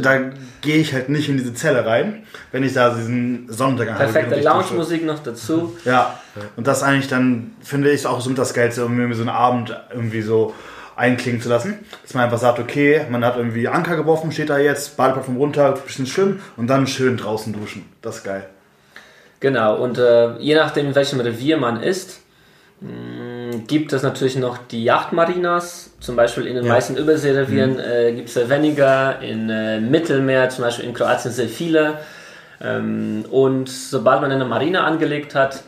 [0.00, 0.18] Da
[0.62, 4.46] gehe ich halt nicht in diese Zelle rein, wenn ich da diesen Sonnenuntergang Perfekte ich
[4.46, 4.54] dusche.
[4.54, 5.76] Lounge-Musik noch dazu.
[5.84, 6.18] Ja,
[6.56, 9.78] und das eigentlich dann, finde ich, auch so mit das Geilste, irgendwie so einen Abend
[9.92, 10.54] irgendwie so
[11.02, 11.80] einklingen zu lassen.
[12.02, 15.72] Dass man einfach sagt, okay, man hat irgendwie Anker geworfen, steht da jetzt, Badeplattform runter,
[15.72, 17.84] bisschen schwimmen und dann schön draußen duschen.
[18.00, 18.44] Das ist geil.
[19.40, 22.20] Genau, und äh, je nachdem, in welchem Revier man ist,
[22.80, 25.90] mh, gibt es natürlich noch die Yachtmarinas.
[25.98, 26.72] Zum Beispiel in den Ja.
[26.72, 31.48] meisten Überseerevieren äh, gibt es ja weniger, in äh, Mittelmeer, zum Beispiel in Kroatien sehr
[31.48, 31.98] viele.
[32.60, 35.64] Ähm, und sobald man eine Marina angelegt hat,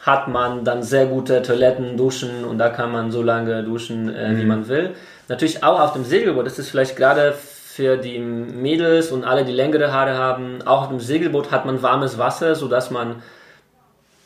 [0.00, 4.36] hat man dann sehr gute Toiletten, Duschen und da kann man so lange duschen, äh,
[4.36, 4.94] wie man will.
[5.28, 9.52] Natürlich auch auf dem Segelboot ist es vielleicht gerade für die Mädels und alle, die
[9.52, 13.22] längere Haare haben, auch auf dem Segelboot hat man warmes Wasser, sodass man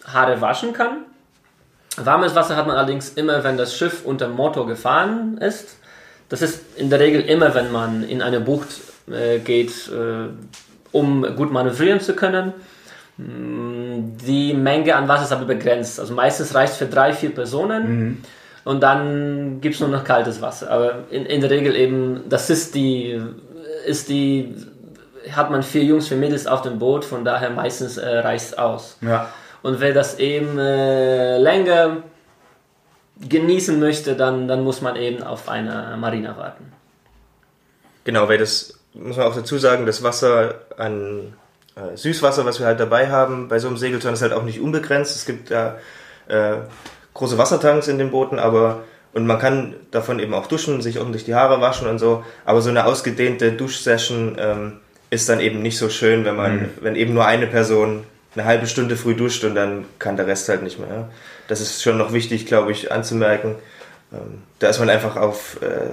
[0.07, 1.05] Haare waschen kann.
[1.97, 5.77] Warmes Wasser hat man allerdings immer, wenn das Schiff unter Motor gefahren ist.
[6.29, 8.69] Das ist in der Regel immer, wenn man in eine Bucht
[9.11, 10.29] äh, geht, äh,
[10.91, 12.53] um gut manövrieren zu können.
[13.16, 16.00] Mm, Die Menge an Wasser ist aber begrenzt.
[16.00, 18.24] Also meistens reicht es für drei, vier Personen.
[18.64, 20.70] Und dann gibt es nur noch kaltes Wasser.
[20.70, 23.20] Aber in, in der Regel eben, das ist die,
[23.87, 24.55] ist die,
[25.31, 28.59] hat man vier Jungs, vier Mädels auf dem Boot, von daher meistens äh, reicht es
[28.59, 28.96] aus.
[29.03, 29.29] Ja.
[29.62, 31.98] Und wer das eben äh, länger
[33.29, 36.72] genießen möchte, dann, dann muss man eben auf eine Marina warten.
[38.05, 41.35] Genau, weil das muss man auch dazu sagen, das Wasser an
[41.77, 44.61] äh, Süßwasser, was wir halt dabei haben, bei so einem Segelturn ist halt auch nicht
[44.61, 45.17] unbegrenzt.
[45.17, 45.77] Es gibt da
[46.29, 46.57] äh,
[47.15, 51.25] große Wassertanks in den Booten, aber und man kann davon eben auch duschen, sich ordentlich
[51.25, 52.25] die Haare waschen und so.
[52.45, 54.73] Aber so eine ausgedehnte Duschsession ähm,
[55.11, 58.67] ist dann eben nicht so schön, wenn man, wenn eben nur eine Person eine halbe
[58.67, 60.89] Stunde früh duscht und dann kann der Rest halt nicht mehr.
[60.89, 61.09] Ja?
[61.47, 63.55] Das ist schon noch wichtig, glaube ich, anzumerken.
[64.13, 65.91] Ähm, da ist man einfach auf äh,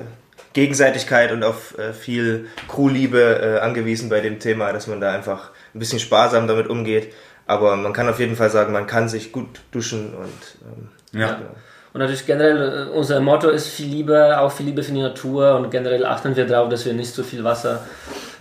[0.54, 5.52] Gegenseitigkeit und auf äh, viel Crewliebe äh, angewiesen bei dem Thema, dass man da einfach
[5.74, 7.14] ein bisschen sparsam damit umgeht.
[7.48, 10.30] Aber man kann auf jeden Fall sagen, man kann sich gut duschen und
[10.66, 11.34] ähm, Ja.
[11.34, 11.52] genau.
[11.94, 15.56] Und natürlich generell, äh, unser Motto ist viel Liebe, auch viel Liebe für die Natur
[15.56, 17.86] und generell achten wir darauf, dass wir nicht so viel Wasser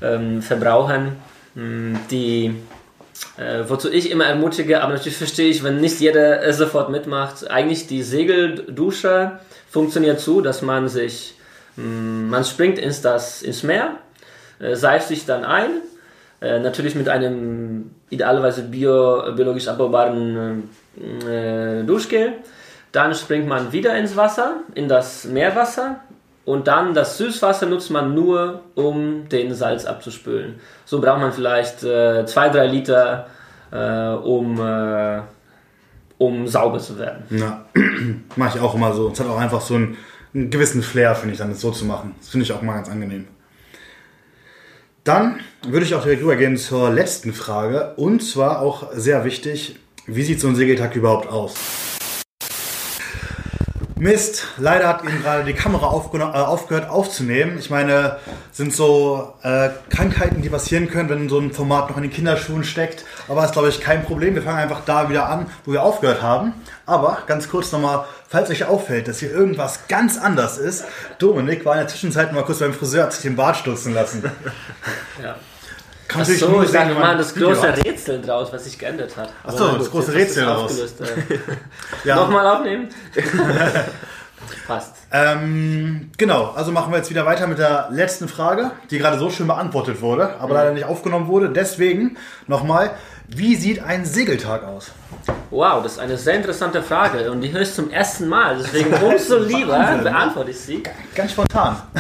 [0.02, 1.16] ähm, verbrauchen.
[1.54, 2.54] Mm, die,
[3.36, 7.50] äh, wozu ich immer ermutige, aber natürlich verstehe ich, wenn nicht jeder es sofort mitmacht,
[7.50, 11.34] eigentlich die Segeldusche funktioniert so, dass man sich,
[11.74, 13.96] mh, mm, man springt ins, das, ins Meer,
[14.60, 15.70] äh, seift sich dann ein,
[16.40, 20.68] äh, natürlich mit einem idealerweise bio, biologisch abbaubaren
[21.29, 22.35] äh, Duschgel
[22.92, 26.00] dann springt man wieder ins Wasser, in das Meerwasser.
[26.44, 30.59] Und dann das Süßwasser nutzt man nur, um den Salz abzuspülen.
[30.85, 33.26] So braucht man vielleicht 2-3 äh, Liter,
[33.70, 35.20] äh, um, äh,
[36.18, 37.24] um sauber zu werden.
[37.31, 37.64] Ja,
[38.37, 39.11] mache ich auch immer so.
[39.11, 39.96] Es hat auch einfach so einen,
[40.35, 42.16] einen gewissen Flair, finde ich, dann das so zu machen.
[42.18, 43.29] Das finde ich auch mal ganz angenehm.
[45.11, 47.94] Dann würde ich auch direkt rübergehen zur letzten Frage.
[47.96, 49.75] Und zwar auch sehr wichtig,
[50.07, 51.89] wie sieht so ein Segeltag überhaupt aus?
[54.00, 57.58] Mist, leider hat eben gerade die Kamera äh, aufgehört aufzunehmen.
[57.58, 58.16] Ich meine,
[58.50, 62.64] sind so äh, Krankheiten, die passieren können, wenn so ein Format noch in den Kinderschuhen
[62.64, 63.04] steckt.
[63.28, 64.34] Aber ist, glaube ich, kein Problem.
[64.34, 66.54] Wir fangen einfach da wieder an, wo wir aufgehört haben.
[66.86, 70.86] Aber ganz kurz nochmal, falls euch auffällt, dass hier irgendwas ganz anders ist.
[71.18, 74.24] Dominik war in der Zwischenzeit mal kurz beim Friseur, hat sich den Bart stutzen lassen.
[75.22, 75.36] Ja.
[76.11, 77.85] Kann Ach so, ich sage mal das große hat.
[77.85, 79.29] Rätsel draus, was sich geändert hat.
[79.46, 80.77] Ach so, das große Rätsel draus.
[80.77, 80.85] Äh.
[82.05, 82.16] ja.
[82.16, 82.88] Nochmal aufnehmen?
[84.66, 84.96] Passt.
[85.12, 89.31] Ähm, genau, also machen wir jetzt wieder weiter mit der letzten Frage, die gerade so
[89.31, 90.55] schön beantwortet wurde, aber mhm.
[90.55, 91.51] leider nicht aufgenommen wurde.
[91.51, 92.16] Deswegen
[92.49, 92.90] nochmal,
[93.32, 94.90] wie sieht ein Segeltag aus?
[95.50, 98.58] Wow, das ist eine sehr interessante Frage und die höre ich zum ersten Mal.
[98.58, 100.82] Deswegen umso lieber Wahnsinn, beantworte ich sie.
[101.14, 101.82] Ganz spontan.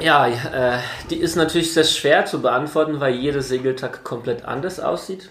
[0.00, 0.78] Ja, äh,
[1.10, 5.30] die ist natürlich sehr schwer zu beantworten, weil jeder Segeltag komplett anders aussieht.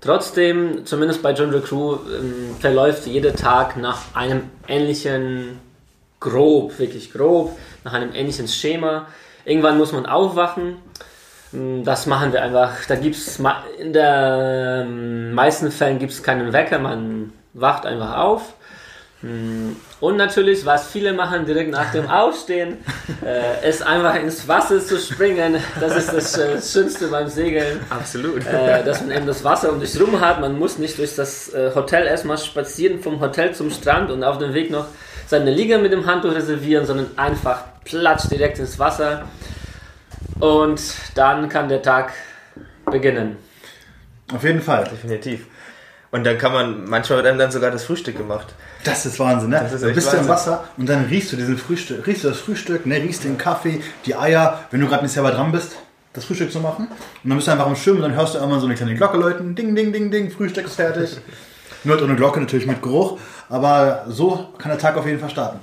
[0.00, 5.60] Trotzdem, zumindest bei John Crew, ähm, verläuft jeder Tag nach einem ähnlichen,
[6.18, 9.06] grob, wirklich grob, nach einem ähnlichen Schema.
[9.44, 10.78] Irgendwann muss man aufwachen
[11.52, 12.84] das machen wir einfach.
[12.86, 13.40] Da gibt es
[13.78, 18.54] in den meisten Fällen gibt es keinen Wecker, man wacht einfach auf.
[19.20, 22.76] Hm, und natürlich, was viele machen direkt nach dem Aufstehen,
[23.26, 25.56] äh, ist einfach ins Wasser zu springen.
[25.80, 27.80] Das ist das äh, Schönste beim Segeln.
[27.90, 28.46] Absolut.
[28.46, 30.40] Äh, dass man eben das Wasser um sich rum hat.
[30.40, 34.38] Man muss nicht durch das äh, Hotel erstmal spazieren vom Hotel zum Strand und auf
[34.38, 34.86] dem Weg noch
[35.26, 39.24] seine Liege mit dem Handtuch reservieren, sondern einfach platsch direkt ins Wasser.
[40.40, 40.80] Und
[41.14, 42.12] dann kann der Tag
[42.86, 43.36] beginnen.
[44.32, 44.84] Auf jeden Fall.
[44.84, 45.46] Definitiv.
[46.10, 48.46] Und dann kann man, manchmal wird einem dann sogar das Frühstück gemacht.
[48.84, 49.58] Das ist Wahnsinn, ne?
[49.58, 50.20] Ist du bist Wahnsinn.
[50.22, 52.96] im Wasser und dann riechst du diesen Frühstück, riechst du das Frühstück, ne?
[52.96, 55.76] riechst den Kaffee, die Eier, wenn du gerade nicht selber dran bist,
[56.14, 56.86] das Frühstück zu machen.
[56.86, 58.94] Und dann bist du einfach am Schwimmen und dann hörst du immer so eine kleine
[58.94, 61.18] Glocke läuten, ding, ding, ding, ding, Frühstück ist fertig.
[61.84, 63.18] Nur ohne Glocke natürlich mit Geruch,
[63.50, 65.60] aber so kann der Tag auf jeden Fall starten.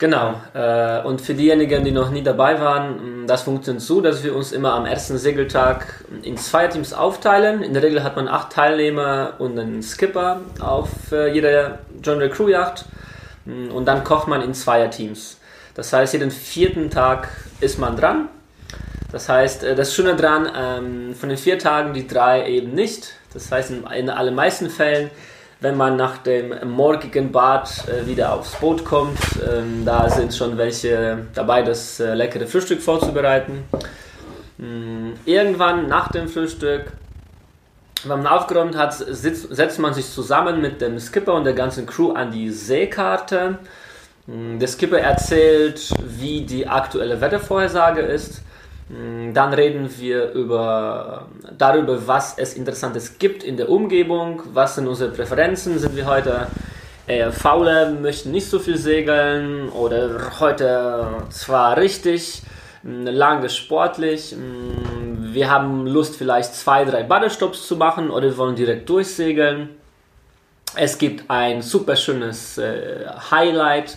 [0.00, 0.40] Genau.
[0.54, 4.50] Äh, und für diejenigen, die noch nie dabei waren, das funktioniert so, dass wir uns
[4.50, 7.62] immer am ersten Segeltag in zwei Teams aufteilen.
[7.62, 12.48] In der Regel hat man acht Teilnehmer und einen Skipper auf äh, jeder Deere Crew
[12.48, 12.86] Yacht.
[13.44, 15.36] Und dann kocht man in Zweierteams.
[15.74, 17.28] Das heißt, jeden vierten Tag
[17.60, 18.28] ist man dran.
[19.12, 23.12] Das heißt, äh, das Schöne dran, ähm, von den vier Tagen die drei eben nicht.
[23.34, 25.10] Das heißt, in, in allermeisten Fällen
[25.60, 29.18] wenn man nach dem morgigen Bad äh, wieder aufs Boot kommt.
[29.46, 33.64] Ähm, da sind schon welche dabei, das äh, leckere Frühstück vorzubereiten.
[34.58, 36.92] Ähm, irgendwann nach dem Frühstück,
[38.04, 41.86] wenn man aufgeräumt hat, sitzt, setzt man sich zusammen mit dem Skipper und der ganzen
[41.86, 43.58] Crew an die Seekarte.
[44.26, 48.42] Ähm, der Skipper erzählt, wie die aktuelle Wettervorhersage ist.
[48.90, 54.88] Mm, dann reden wir über, darüber, was es Interessantes gibt in der Umgebung, was sind
[54.88, 56.48] unsere Präferenzen, sind wir heute
[57.06, 62.42] eher faule, möchten nicht so viel segeln oder heute zwar richtig,
[62.82, 68.38] mm, lange sportlich, mm, wir haben Lust vielleicht zwei, drei Badestops zu machen oder wir
[68.38, 69.68] wollen direkt durchsegeln.
[70.76, 73.96] Es gibt ein super schönes äh, Highlight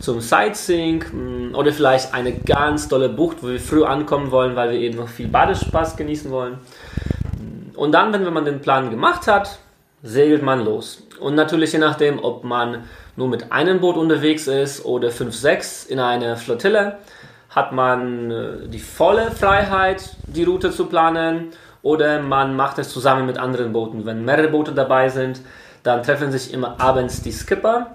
[0.00, 4.70] zum Sightseeing mm, oder vielleicht eine ganz tolle Bucht, wo wir früh ankommen wollen, weil
[4.70, 6.58] wir eben noch viel Badespaß genießen wollen.
[7.76, 9.58] Und dann, wenn man den Plan gemacht hat,
[10.02, 11.02] segelt man los.
[11.20, 12.84] Und natürlich je nachdem, ob man
[13.16, 16.98] nur mit einem Boot unterwegs ist oder 5, 6 in einer Flottille,
[17.50, 21.50] hat man äh, die volle Freiheit, die Route zu planen
[21.82, 24.06] oder man macht es zusammen mit anderen Booten.
[24.06, 25.40] Wenn mehrere Boote dabei sind,
[25.84, 27.86] dann treffen sich immer abends die Skipper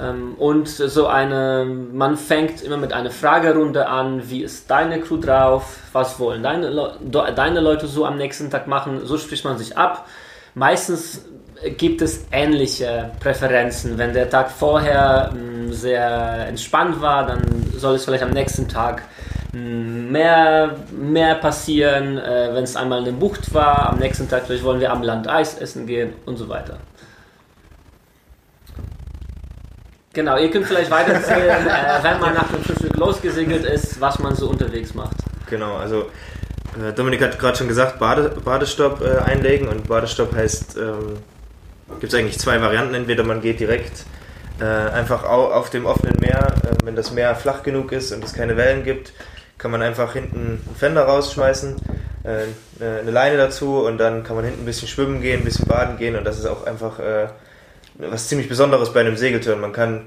[0.00, 5.18] ähm, und so eine, man fängt immer mit einer Fragerunde an, wie ist deine Crew
[5.18, 9.58] drauf, was wollen deine, Le deine Leute so am nächsten Tag machen, so spricht man
[9.58, 10.06] sich ab.
[10.54, 11.22] Meistens
[11.76, 13.98] gibt es ähnliche Präferenzen.
[13.98, 17.42] Wenn der Tag vorher mh, sehr entspannt war, dann
[17.76, 19.02] soll es vielleicht am nächsten Tag
[19.52, 19.60] mh,
[20.10, 22.18] mehr, mehr passieren.
[22.18, 25.28] Äh, Wenn es einmal eine Bucht war, am nächsten Tag vielleicht wollen wir am Land
[25.28, 26.76] Eis essen gehen und so weiter.
[30.16, 34.18] Genau, ihr könnt vielleicht weiter erzählen, äh, wenn man nach dem Frühstück losgesegelt ist, was
[34.18, 35.14] man so unterwegs macht.
[35.50, 36.06] Genau, also
[36.82, 41.18] äh, Dominik hat gerade schon gesagt, Bade, Badestopp äh, einlegen und Badestopp heißt, ähm,
[42.00, 42.94] gibt es eigentlich zwei Varianten.
[42.94, 44.06] Entweder man geht direkt
[44.58, 48.24] äh, einfach au, auf dem offenen Meer, äh, wenn das Meer flach genug ist und
[48.24, 49.12] es keine Wellen gibt,
[49.58, 51.76] kann man einfach hinten einen Fender rausschmeißen,
[52.24, 55.66] äh, eine Leine dazu und dann kann man hinten ein bisschen schwimmen gehen, ein bisschen
[55.66, 57.00] baden gehen und das ist auch einfach
[57.98, 59.60] was ziemlich Besonderes bei einem Segeltörn.
[59.60, 60.02] Man kann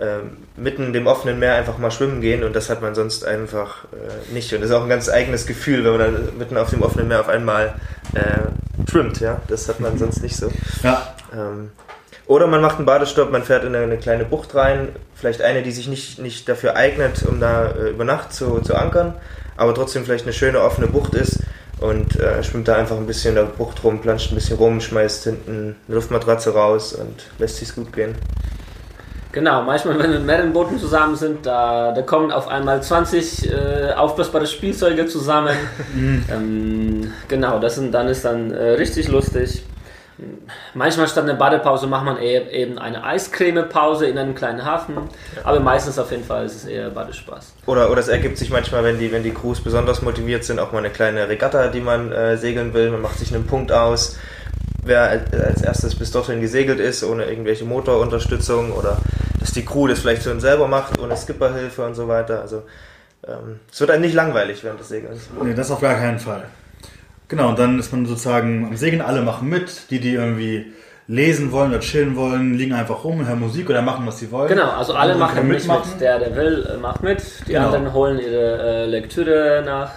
[0.00, 3.24] ähm, mitten in dem offenen Meer einfach mal schwimmen gehen und das hat man sonst
[3.24, 4.52] einfach äh, nicht.
[4.52, 7.08] Und das ist auch ein ganz eigenes Gefühl, wenn man dann mitten auf dem offenen
[7.08, 7.74] Meer auf einmal
[8.14, 9.20] äh, schwimmt.
[9.20, 9.40] Ja?
[9.48, 10.50] Das hat man sonst nicht so.
[10.82, 11.14] Ja.
[11.32, 11.70] Ähm,
[12.26, 15.62] oder man macht einen Badestopp, man fährt in eine, eine, kleine Bucht rein, vielleicht eine,
[15.62, 19.14] die sich nicht, nicht dafür eignet, um da äh, über Nacht zu, zu ankern,
[19.56, 21.40] aber trotzdem vielleicht eine schöne offene Bucht ist
[21.84, 24.80] und äh, schwimmt da einfach ein bisschen in der Bucht rum, planscht ein bisschen rum,
[24.80, 28.14] schmeißt hinten eine Luftmatratze raus und lässt sich's gut gehen.
[29.32, 33.50] Genau, manchmal, wenn wir mit mehreren Booten zusammen sind, da, da kommen auf einmal 20
[33.50, 35.56] äh, aufblasbare Spielzeuge zusammen.
[36.32, 39.64] ähm, genau, das sind, dann ist dann äh, richtig lustig.
[40.74, 44.96] Manchmal statt einer Badepause macht man eher, eben eine Eiscremepause in einem kleinen Hafen,
[45.42, 47.54] aber meistens auf jeden Fall ist es eher Badespaß.
[47.66, 50.72] Oder, oder es ergibt sich manchmal, wenn die, wenn die Crews besonders motiviert sind, auch
[50.72, 52.90] mal eine kleine Regatta, die man äh, segeln will.
[52.90, 54.16] Man macht sich einen Punkt aus,
[54.84, 58.98] wer als erstes bis dorthin gesegelt ist, ohne irgendwelche Motorunterstützung oder
[59.40, 62.40] dass die Crew das vielleicht schon selber macht, ohne Skipperhilfe und so weiter.
[62.40, 62.62] Also
[63.26, 65.28] ähm, es wird einem nicht langweilig während des Segelns.
[65.42, 66.44] Nee, das auf gar keinen Fall.
[67.34, 70.72] Genau, und dann ist man sozusagen am Segeln, alle machen mit, die, die irgendwie
[71.08, 74.46] lesen wollen oder chillen wollen, liegen einfach rum, hören Musik oder machen, was sie wollen.
[74.48, 75.90] Genau, also alle Und machen nicht mitmachen.
[75.90, 76.00] mit.
[76.00, 77.20] Der, der will, äh, macht mit.
[77.48, 77.66] Die Genau.
[77.66, 79.90] anderen holen ihre äh, Lektüre nach.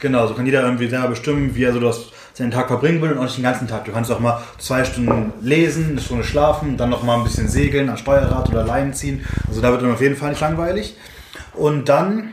[0.00, 3.12] Genau, so kann jeder irgendwie selber bestimmen, wie er so das, seinen Tag verbringen will
[3.12, 3.84] und auch nicht den ganzen Tag.
[3.84, 7.46] Du kannst auch mal zwei Stunden lesen, eine Stunde schlafen, dann noch mal ein bisschen
[7.46, 9.24] segeln, an Steuerrad oder Leinen ziehen.
[9.46, 10.96] Also da wird dann auf jeden Fall nicht langweilig.
[11.54, 12.30] Und dann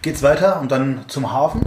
[0.00, 1.60] geht's weiter und dann zum Hafen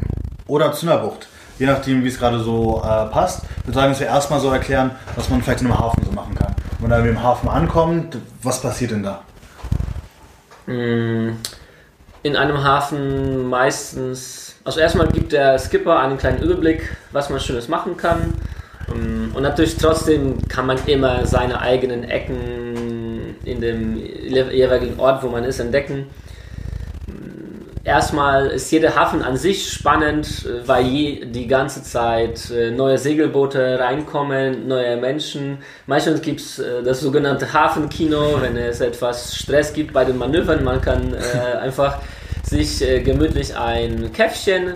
[0.48, 1.28] oder zu einer Bucht.
[1.60, 3.44] Je nachdem, wie es gerade so äh, passt.
[3.60, 6.12] Ich würde sagen, dass wir erstmal so erklären, was man vielleicht in einem Hafen so
[6.12, 6.56] machen kann.
[6.80, 9.22] Wenn man im Hafen ankommt, was passiert denn da?
[10.66, 11.32] Mm,
[12.24, 17.68] In einem Hafen meistens, also erstmal gibt der Skipper einen kleinen Überblick, was man Schönes
[17.68, 18.34] machen kann.
[18.88, 25.28] Mm, Und natürlich trotzdem kann man immer seine eigenen Ecken in dem jeweiligen Ort, wo
[25.28, 26.08] man ist, entdecken.
[27.84, 32.98] Erstmal ist jeder Hafen an sich spannend, äh, weil je, die ganze Zeit äh, neue
[32.98, 35.60] Segelboote reinkommen, neue Menschen.
[35.88, 40.64] Manchmal gibt es äh, das sogenannte Hafenkino, wenn es etwas Stress gibt bei den Manövern.
[40.64, 42.00] Man kann äh, einfach
[42.44, 44.74] sich äh, gemütlich ein Käffchen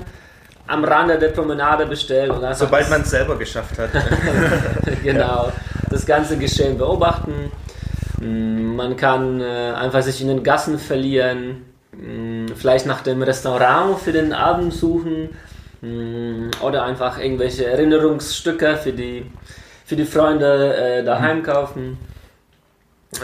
[0.67, 3.89] am Rande der Promenade bestellen und Sobald man es selber geschafft hat.
[5.03, 5.51] genau,
[5.89, 7.51] das ganze Geschehen beobachten.
[8.21, 11.72] Mm, Man kann äh, einfach sich in den Gassen verlieren,
[12.55, 15.29] vielleicht nach dem Restaurant für den Abend suchen
[15.81, 19.25] mm, oder einfach irgendwelche Erinnerungsstücke für die,
[19.85, 21.97] für die Freunde äh, daheim kaufen.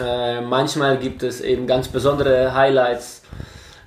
[0.00, 3.22] Äh, manchmal gibt es eben ganz besondere Highlights.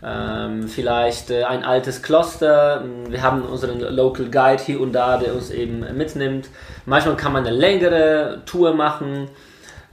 [0.05, 2.83] Ähm, vielleicht äh, ein altes Kloster.
[3.07, 6.49] Wir haben unseren Local Guide hier und da, der uns eben mitnimmt.
[6.85, 9.29] Manchmal kann man eine längere Tour machen,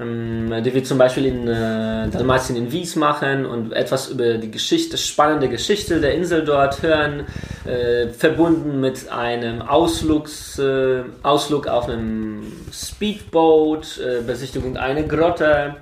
[0.00, 4.96] die wir zum Beispiel in äh, Dalmatien in Wies machen und etwas über die Geschichte,
[4.96, 7.26] spannende Geschichte der Insel dort hören,
[7.66, 15.76] äh, verbunden mit einem Ausflugs, äh, Ausflug auf einem Speedboat, äh, Besichtigung einer Grotte.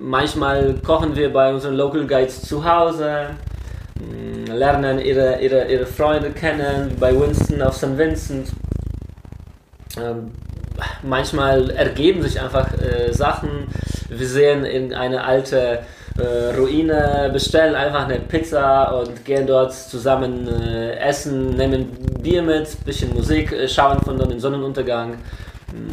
[0.00, 3.30] Manchmal kochen wir bei unseren Local Guides zu Hause,
[4.00, 7.98] mh, lernen ihre, ihre, ihre Freunde kennen, wie bei Winston auf St.
[7.98, 8.48] Vincent.
[9.98, 10.30] Ähm,
[11.02, 13.68] manchmal ergeben sich einfach äh, Sachen.
[14.08, 15.80] Wir sehen irgendeine alte
[16.18, 21.88] äh, Ruine, bestellen einfach eine Pizza und gehen dort zusammen äh, essen, nehmen
[22.20, 25.18] Bier mit, bisschen Musik, äh, schauen von dort den Sonnenuntergang.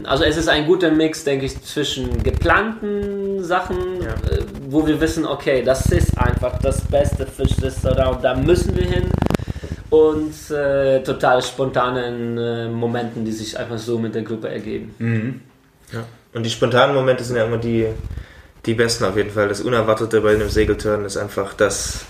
[0.04, 4.10] Also es ist ein guter Mix, denke ich, zwischen geplanten Sachen, Ja.
[4.10, 9.10] äh, wo wir wissen, okay, das ist einfach das beste Fischrestaurant, da müssen wir hin.
[9.90, 14.94] Und äh, total spontanen äh, Momenten, die sich einfach so mit der Gruppe ergeben.
[15.00, 15.42] Mhm.
[15.92, 16.06] Ja.
[16.34, 17.88] Und die spontanen Momente sind ja immer die,
[18.66, 19.48] die besten auf jeden Fall.
[19.48, 22.06] Das Unerwartete bei einem Segelturn ist einfach das,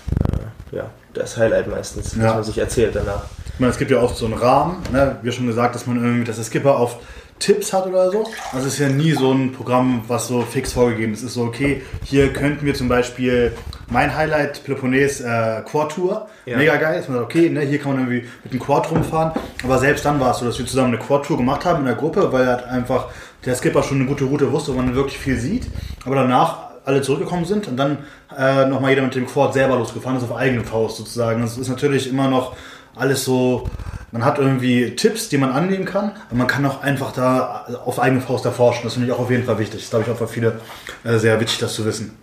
[0.72, 2.34] äh, ja, das Highlight meistens, was Ja.
[2.34, 3.24] man sich erzählt danach.
[3.54, 5.16] Ich meine, es gibt ja oft so einen Rahmen, ne?
[5.22, 6.96] wie schon gesagt, dass man irgendwie, dass der Skipper auf
[7.40, 8.24] Tipps hat oder so.
[8.52, 11.20] Also es ist ja nie so ein Programm, was so fix vorgegeben ist.
[11.20, 13.52] Es ist so, okay, hier könnten wir zum Beispiel
[13.88, 16.28] mein Highlight Peloponnes äh, Quad Tour.
[16.46, 16.58] Ja.
[16.58, 17.00] Mega geil.
[17.00, 19.32] Ist man sagt, okay, ne, hier kann man irgendwie mit dem Quad rumfahren.
[19.64, 21.86] Aber selbst dann war es so, dass wir zusammen eine Quad Tour gemacht haben in
[21.86, 23.08] der Gruppe, weil halt einfach
[23.44, 25.66] der Skipper schon eine gute Route wusste, wo man wirklich viel sieht.
[26.04, 27.98] Aber danach alle zurückgekommen sind und dann
[28.36, 31.40] äh, nochmal jeder mit dem Quad selber losgefahren ist auf eigene Faust sozusagen.
[31.42, 32.56] Das ist natürlich immer noch
[32.94, 33.68] alles so,
[34.12, 38.00] man hat irgendwie Tipps, die man annehmen kann, aber man kann auch einfach da auf
[38.00, 38.82] eigene Faust erforschen.
[38.84, 39.80] Das finde ich auch auf jeden Fall wichtig.
[39.80, 40.60] Das ist, glaube ich, auch für viele
[41.04, 42.16] äh, sehr wichtig, das zu wissen.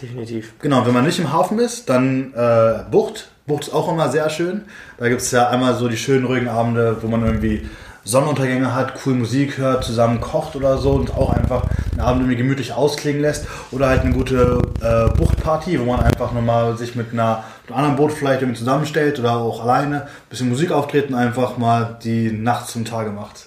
[0.00, 0.54] Definitiv.
[0.60, 3.30] Genau, wenn man nicht im Hafen ist, dann äh, Bucht.
[3.46, 4.62] Bucht ist auch immer sehr schön.
[4.98, 7.68] Da gibt es ja einmal so die schönen, ruhigen Abende, wo man irgendwie
[8.04, 12.36] Sonnenuntergänge hat, cool Musik hört, zusammen kocht oder so und auch einfach den Abend irgendwie
[12.36, 13.46] gemütlich ausklingen lässt.
[13.70, 17.78] Oder halt eine gute äh, Buchtparty, wo man einfach nochmal sich mit, einer, mit einem
[17.78, 22.32] anderen Boot vielleicht irgendwie zusammenstellt oder auch alleine, ein bisschen Musik auftreten, einfach mal die
[22.32, 23.46] Nacht zum Tage macht.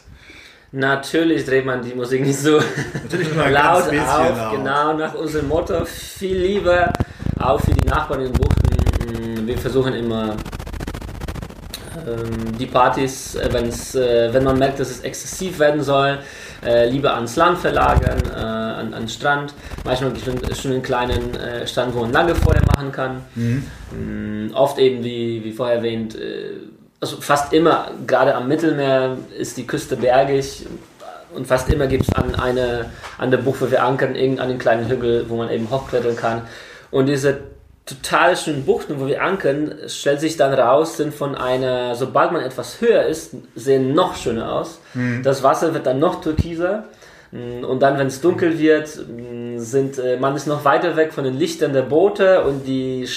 [0.72, 2.58] Natürlich dreht man die Musik nicht so
[3.52, 4.52] laut auf, laut.
[4.54, 5.86] genau nach unserem Motto.
[5.86, 6.92] Viel lieber
[7.40, 9.48] auch für die Nachbarn in den Buchten.
[9.48, 10.36] Wir versuchen immer
[12.60, 16.20] die Partys, äh, wenn's, äh, wenn man merkt, dass es exzessiv werden soll,
[16.66, 19.54] äh, lieber ans Land verlagern, an, an den Strand.
[19.84, 23.22] Manchmal gibt es schon einen kleinen äh, Strand, wo man Lagerfeuer machen kann.
[23.36, 26.52] Mm, Oft eben, wie, wie vorher erwähnt, äh,
[27.00, 30.66] also fast immer, gerade am Mittelmeer ist die Küste bergig
[31.36, 32.86] und fast immer gibt es an, eine,
[33.18, 36.44] an der Bucht, wo wir ankern, irgendeinen kleinen Hügel, wo man eben hochklettern kann.
[36.92, 37.40] Und diese
[37.86, 42.42] total schönen Buchten, wo wir ankern, stellt sich dann raus, sind von einer, sobald man
[42.42, 44.80] etwas höher ist, sehen noch schöner aus.
[45.24, 46.86] Das Wasser wird dann noch türkiser.
[47.32, 51.14] Mm, Und dann, wenn es dunkel wird, mm, sind, äh, man ist noch weiter weg
[51.14, 53.08] von den Lichtern der Boote und die,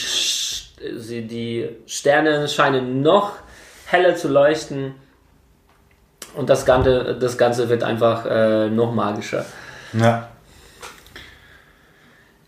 [0.81, 3.33] die Sterne scheinen noch
[3.87, 4.95] heller zu leuchten.
[6.35, 9.45] Und das Ganze, das Ganze wird einfach äh, noch magischer.
[9.93, 10.29] Ja.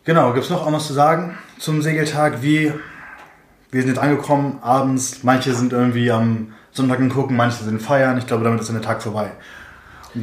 [0.05, 2.43] Genau, gibt es noch irgendwas zu sagen zum Segeltag?
[2.43, 2.73] Wie,
[3.71, 8.19] wir sind jetzt angekommen, abends, manche sind irgendwie am Sonntag gucken, manche sind feiern.
[8.19, 9.33] Ich glaube, damit ist dann der Tag vorbei.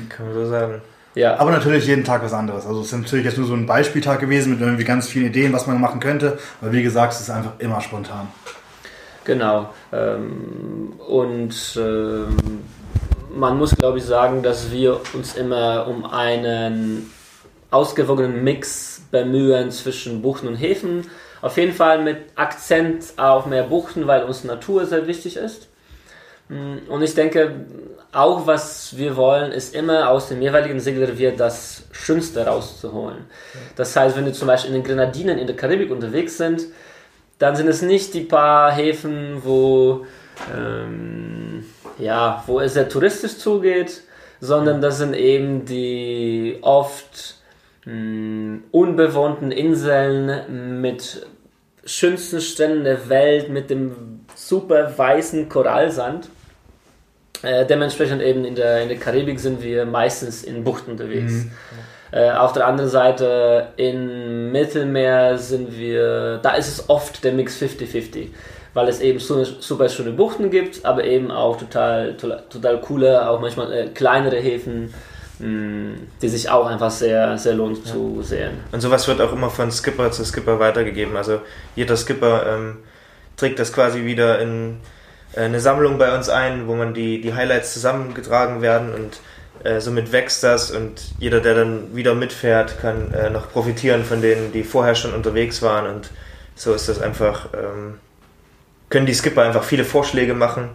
[0.09, 0.81] Kann man so sagen.
[1.15, 2.65] Ja, Aber natürlich jeden Tag was anderes.
[2.65, 5.53] Also es ist natürlich jetzt nur so ein Beispieltag gewesen mit irgendwie ganz vielen Ideen,
[5.53, 6.37] was man machen könnte.
[6.61, 8.27] Aber wie gesagt, es ist einfach immer spontan.
[9.23, 9.69] Genau.
[9.93, 12.35] Ähm, und ähm,
[13.33, 17.09] man muss, glaube ich, sagen, dass wir uns immer um einen
[17.71, 21.05] ausgewogenen Mix bemühen zwischen Buchten und Häfen.
[21.41, 25.67] Auf jeden Fall mit Akzent auf mehr Buchten, weil uns Natur sehr wichtig ist.
[26.49, 27.51] Mm, Und ich denke,
[28.11, 33.25] auch was wir wollen, ist immer aus dem jeweiligen Segelrevier das Schönste rauszuholen.
[33.75, 36.65] Das heißt, wenn wir zum Beispiel in den Grenadinen in der Karibik unterwegs sind,
[37.39, 40.05] dann sind es nicht die paar Häfen, wo,
[40.55, 41.65] ähm,
[41.99, 44.01] ja, wo es sehr touristisch zugeht,
[44.39, 47.35] sondern das sind eben die oft
[47.85, 51.25] mh, unbewohnten Inseln mit
[51.85, 56.29] schönsten Stränden der Welt, mit dem super weißen Korallsand.
[57.43, 61.45] Äh, dementsprechend eben in der, in der Karibik sind wir meistens in Buchten unterwegs.
[62.11, 67.61] Äh, auf der anderen Seite im Mittelmeer sind wir, da ist es oft der Mix
[67.61, 68.27] 50-50,
[68.73, 73.29] weil es eben so super schöne Buchten gibt, aber eben auch total, total, total coole,
[73.29, 74.93] auch manchmal äh, kleinere Häfen,
[75.39, 78.51] die sich auch einfach sehr, sehr lohnt zu sehen.
[78.71, 81.17] Und sowas wird auch immer von Skipper zu Skipper weitergegeben.
[81.17, 81.41] Also
[81.75, 82.77] jeder Skipper ähm,
[83.35, 84.77] trägt das quasi wieder in
[85.35, 89.19] äh, eine Sammlung bei uns ein, wo man die, die Highlights zusammengetragen werden und
[89.63, 94.21] äh, somit wächst das und jeder, der dann wieder mitfährt, kann äh, noch profitieren von
[94.21, 96.09] denen, die vorher schon unterwegs waren und
[96.55, 97.99] so ist das einfach, ähm,
[98.89, 100.69] können die Skipper einfach viele Vorschläge machen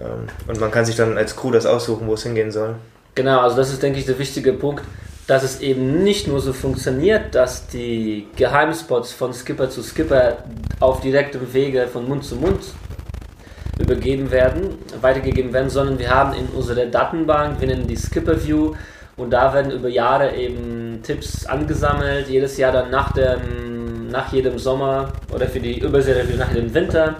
[0.00, 2.74] ähm, und man kann sich dann als Crew das aussuchen, wo es hingehen soll.
[3.14, 4.84] Genau, also das ist, denke ich, der wichtige Punkt,
[5.26, 10.38] dass es eben nicht nur so funktioniert, dass die Geheimspots von Skipper zu Skipper
[10.80, 12.60] auf direktem Wege von Mund zu Mund
[13.78, 18.74] übergeben werden, weitergegeben werden, sondern wir haben in unserer Datenbank, wir nennen die Skipper View,
[19.16, 24.58] und da werden über Jahre eben Tipps angesammelt, jedes Jahr dann nach, dem, nach jedem
[24.58, 27.16] Sommer oder für die Überserie nach jedem Winter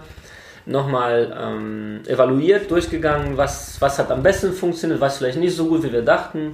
[0.67, 5.83] nochmal ähm, evaluiert, durchgegangen, was, was hat am besten funktioniert, was vielleicht nicht so gut,
[5.83, 6.53] wie wir dachten,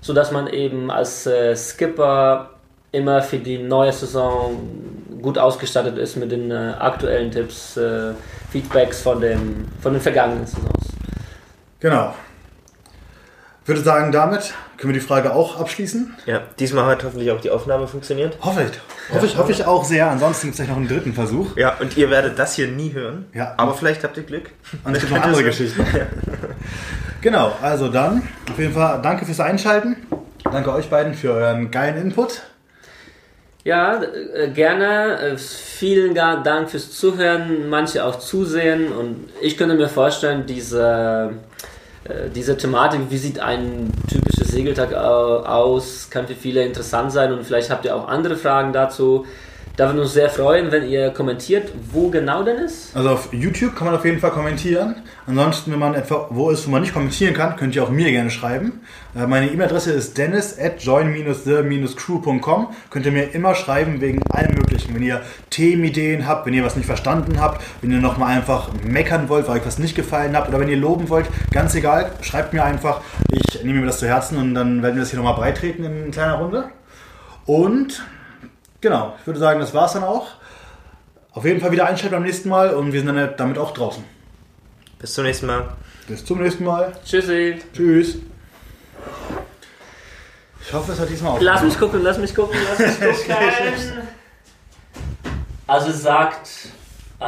[0.00, 2.50] sodass man eben als äh, Skipper
[2.92, 4.58] immer für die neue Saison
[5.20, 8.12] gut ausgestattet ist mit den äh, aktuellen Tipps, äh,
[8.50, 10.88] Feedbacks von, dem, von den vergangenen Saisons.
[11.78, 12.14] Genau.
[13.62, 16.16] Ich würde sagen, damit können wir die Frage auch abschließen.
[16.26, 18.36] Ja, diesmal hat hoffentlich auch die Aufnahme funktioniert.
[18.40, 18.80] Hoffe ich.
[19.12, 20.10] Hoffe ich, hoffe ich auch sehr.
[20.10, 21.56] Ansonsten gibt es gleich noch einen dritten Versuch.
[21.56, 23.26] Ja, und ihr werdet das hier nie hören.
[23.34, 23.54] Ja.
[23.56, 24.50] Aber vielleicht habt ihr Glück.
[24.84, 25.84] Und es gibt noch andere Geschichten.
[27.20, 29.96] Genau, also dann auf jeden Fall danke fürs Einschalten.
[30.44, 32.40] Danke euch beiden für euren geilen Input.
[33.62, 35.18] Ja, äh, gerne.
[35.20, 38.90] Äh, vielen Dank fürs Zuhören, manche auch zusehen.
[38.92, 41.34] Und ich könnte mir vorstellen, diese,
[42.04, 44.19] äh, diese Thematik, wie sieht ein typischer
[44.50, 47.32] Segeltag aus, kann für viele interessant sein.
[47.32, 49.26] Und vielleicht habt ihr auch andere Fragen dazu.
[49.76, 52.94] Da würden wir uns sehr freuen, wenn ihr kommentiert, wo genau denn ist.
[52.94, 54.96] Also auf YouTube kann man auf jeden Fall kommentieren.
[55.26, 58.10] Ansonsten, wenn man etwa wo ist, wo man nicht kommentieren kann, könnt ihr auch mir
[58.10, 58.80] gerne schreiben.
[59.16, 62.68] Äh, meine E-Mail-Adresse ist dennis at join-the-crew.com.
[62.90, 64.94] Könnt ihr mir immer schreiben wegen allem Möglichen.
[64.94, 69.28] Wenn ihr Themenideen habt, wenn ihr was nicht verstanden habt, wenn ihr nochmal einfach meckern
[69.28, 72.52] wollt, weil euch was nicht gefallen habt oder wenn ihr loben wollt, ganz egal, schreibt
[72.52, 73.00] mir einfach.
[73.30, 76.10] Ich nehme mir das zu Herzen und dann werden wir das hier nochmal breitreten in
[76.10, 76.64] kleiner Runde.
[77.46, 78.02] Und
[78.80, 80.28] Genau, ich würde sagen, das war es dann auch.
[81.32, 84.04] Auf jeden Fall wieder einschalten beim nächsten Mal und wir sind dann damit auch draußen.
[84.98, 85.68] Bis zum nächsten Mal.
[86.08, 86.92] Bis zum nächsten Mal.
[87.04, 87.60] Tschüssi.
[87.72, 88.16] Tschüss.
[90.62, 91.40] Ich hoffe, es hat diesmal auch.
[91.40, 94.02] Lass mich gucken, lass mich gucken, lass mich gucken.
[95.66, 96.48] also sagt
[97.20, 97.24] äh,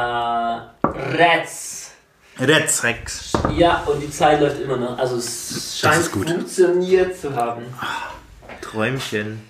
[1.17, 1.91] Retz.
[2.39, 2.83] Retz.
[2.83, 3.31] Rex.
[3.55, 4.97] Ja, und die Zeit läuft immer noch.
[4.97, 6.29] Also es scheint gut.
[6.29, 7.63] funktioniert zu haben.
[8.61, 9.41] Träumchen.